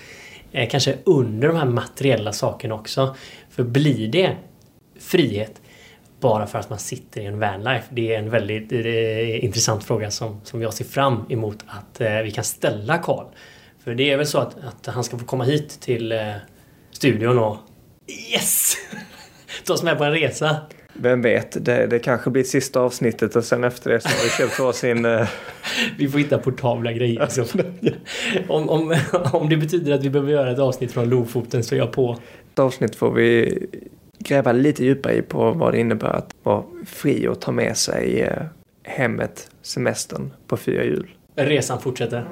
Eh, 0.51 0.69
kanske 0.69 0.95
under 1.03 1.47
de 1.47 1.57
här 1.57 1.65
materiella 1.65 2.33
sakerna 2.33 2.75
också. 2.75 3.15
För 3.49 3.63
blir 3.63 4.07
det 4.07 4.31
frihet 4.99 5.61
bara 6.25 6.47
för 6.47 6.59
att 6.59 6.69
man 6.69 6.79
sitter 6.79 7.21
i 7.21 7.25
en 7.25 7.39
vanlife? 7.39 7.85
Det 7.89 8.15
är 8.15 8.19
en 8.19 8.29
väldigt 8.29 8.71
eh, 8.71 9.45
intressant 9.45 9.83
fråga 9.83 10.11
som, 10.11 10.41
som 10.43 10.61
jag 10.61 10.73
ser 10.73 10.85
fram 10.85 11.25
emot 11.29 11.65
att 11.67 12.01
eh, 12.01 12.17
vi 12.17 12.31
kan 12.31 12.43
ställa 12.43 12.97
Karl. 12.97 13.25
För 13.83 13.95
det 13.95 14.11
är 14.11 14.17
väl 14.17 14.27
så 14.27 14.37
att, 14.37 14.55
att 14.63 14.93
han 14.93 15.03
ska 15.03 15.17
få 15.17 15.25
komma 15.25 15.43
hit 15.43 15.79
till 15.81 16.11
eh, 16.11 16.31
studion 16.91 17.39
och 17.39 17.57
Yes! 18.33 18.77
Ta 19.65 19.73
oss 19.73 19.83
med 19.83 19.97
på 19.97 20.03
en 20.03 20.11
resa. 20.11 20.57
Vem 20.93 21.21
vet, 21.21 21.65
det, 21.65 21.87
det 21.87 21.99
kanske 21.99 22.29
blir 22.29 22.43
sista 22.43 22.79
avsnittet 22.79 23.35
och 23.35 23.43
sen 23.43 23.63
efter 23.63 23.91
det 23.91 23.99
så 23.99 24.09
har 24.09 24.23
vi 24.23 24.29
köpt 24.29 24.59
varsin... 24.59 25.05
Eh, 25.05 25.27
Vi 25.97 26.07
får 26.07 26.19
hitta 26.19 26.37
portabla 26.37 26.91
grejer. 26.91 27.21
Liksom. 27.21 27.45
om, 28.47 28.69
om, 28.69 28.95
om 29.33 29.49
det 29.49 29.57
betyder 29.57 29.93
att 29.93 30.03
vi 30.03 30.09
behöver 30.09 30.31
göra 30.31 30.51
ett 30.51 30.59
avsnitt 30.59 30.91
från 30.91 31.09
Lofoten 31.09 31.63
så 31.63 31.75
är 31.75 31.79
jag 31.79 31.91
på. 31.91 32.17
ett 32.53 32.59
avsnitt 32.59 32.95
får 32.95 33.11
vi 33.11 33.59
gräva 34.25 34.51
lite 34.51 34.85
djupare 34.85 35.13
i 35.13 35.21
på 35.21 35.51
vad 35.51 35.73
det 35.73 35.79
innebär 35.79 36.13
att 36.13 36.35
vara 36.43 36.63
fri 36.85 37.27
och 37.27 37.41
ta 37.41 37.51
med 37.51 37.77
sig 37.77 38.21
eh, 38.21 38.43
hemmet, 38.83 39.49
semestern 39.61 40.33
på 40.47 40.57
fyra 40.57 40.83
hjul. 40.83 41.07
Resan 41.35 41.81
fortsätter. 41.81 42.25